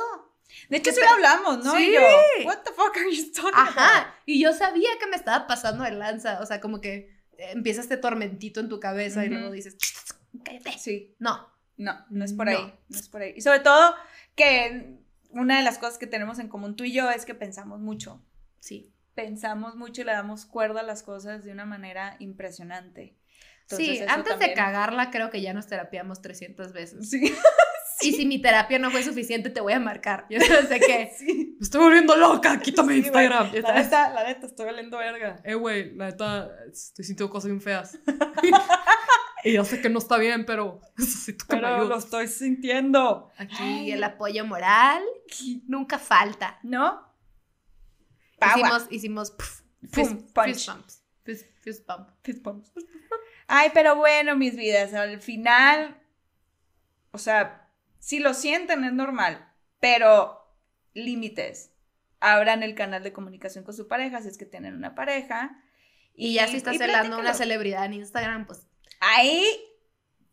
[0.70, 1.76] De hecho, ¿Qué sí lo hablamos, ¿no?
[1.76, 1.90] Sí.
[1.90, 2.02] Y yo,
[2.46, 3.78] what the fuck are you talking about?
[3.78, 7.20] Ajá, y yo sabía que me estaba pasando de lanza, o sea, como que
[7.52, 9.78] empieza este tormentito en tu cabeza y luego dices,
[10.44, 10.78] cállate.
[10.78, 12.52] Sí, No, no, no es por No.
[12.58, 13.34] ahí, no es por ahí.
[13.36, 13.96] Y sobre todo
[14.36, 14.98] que
[15.32, 18.24] una de las cosas que tenemos en común tú y yo es que pensamos mucho.
[18.60, 18.94] sí.
[19.14, 23.18] Pensamos mucho y le damos cuerda a las cosas de una manera impresionante.
[23.64, 27.10] Entonces, sí, antes de cagarla creo que ya nos terapiamos 300 veces.
[27.10, 27.22] Sí,
[28.02, 30.26] Y si mi terapia no fue suficiente, te voy a marcar.
[30.30, 31.12] Yo no sé qué.
[31.18, 31.56] sí.
[31.60, 33.52] Me estoy volviendo loca, quítame Instagram.
[33.54, 35.39] La neta, la neta, estoy valiendo verga.
[35.43, 37.99] Eh, güey, la neta, estoy sintiendo cosas bien feas.
[39.43, 42.06] y yo sé que no está bien, pero necesito que me Pero lo ayudes.
[42.06, 43.32] estoy sintiendo.
[43.38, 43.91] Aquí Ay.
[43.91, 45.04] el apoyo moral
[45.68, 46.60] nunca falta.
[46.64, 47.10] ¿No?
[48.39, 48.58] Power.
[48.58, 50.12] Hicimos, hicimos pf, Pum, fist,
[50.43, 51.04] fist bumps.
[51.24, 52.10] Fist, fist bump.
[52.24, 52.72] Fist bumps.
[53.47, 56.02] Ay, pero bueno, mis vidas, al final,
[57.12, 57.61] o sea,
[58.02, 59.47] Si lo sienten es normal,
[59.80, 60.38] pero
[60.93, 61.72] límites.
[62.20, 65.58] Abran el canal de comunicación con su pareja si es que tienen una pareja.
[66.14, 68.68] Y, ya si estás celando una celebridad en Instagram, pues
[68.99, 69.43] Ahí,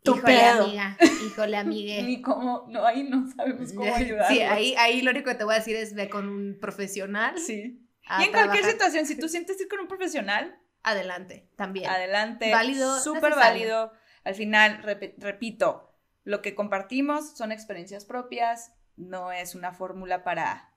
[0.03, 0.63] tu híjole pedo.
[0.65, 2.03] amiga, híjole amigue.
[2.03, 4.27] Ni cómo, no, ahí no sabemos cómo ayudar.
[4.27, 7.37] Sí, ahí, ahí lo único que te voy a decir es ve con un profesional.
[7.39, 7.85] Sí.
[8.19, 11.89] Y en cualquier situación, si tú sientes ir con un profesional, Adelante, también.
[11.89, 12.51] adelante.
[12.51, 13.91] Válido, Súper válido.
[14.23, 14.81] Al final,
[15.17, 15.88] repito,
[16.29, 20.71] lo que compartimos son experiencias propias, no es una fórmula para,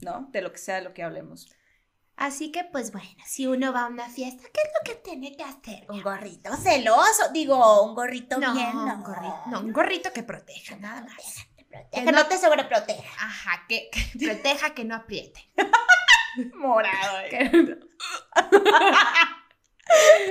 [0.00, 0.28] ¿no?
[0.32, 1.52] De lo que sea de lo que hablemos.
[2.16, 5.36] Así que, pues bueno, si uno va a una fiesta, ¿qué es lo que tiene
[5.36, 5.84] que hacer?
[5.90, 8.76] Un gorrito celoso, digo, un gorrito No, bien.
[8.76, 11.46] un gorrito, no, un gorrito que proteja, nada más.
[11.56, 13.24] Que, proteja, que no te sobreproteja.
[13.26, 15.52] Ajá, que, que proteja, que no apriete.
[16.54, 17.20] Morado.
[17.30, 17.78] eh.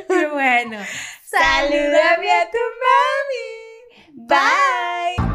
[0.08, 0.78] Bueno,
[1.24, 3.57] Salúdame a tu mami.
[4.18, 5.27] Bye.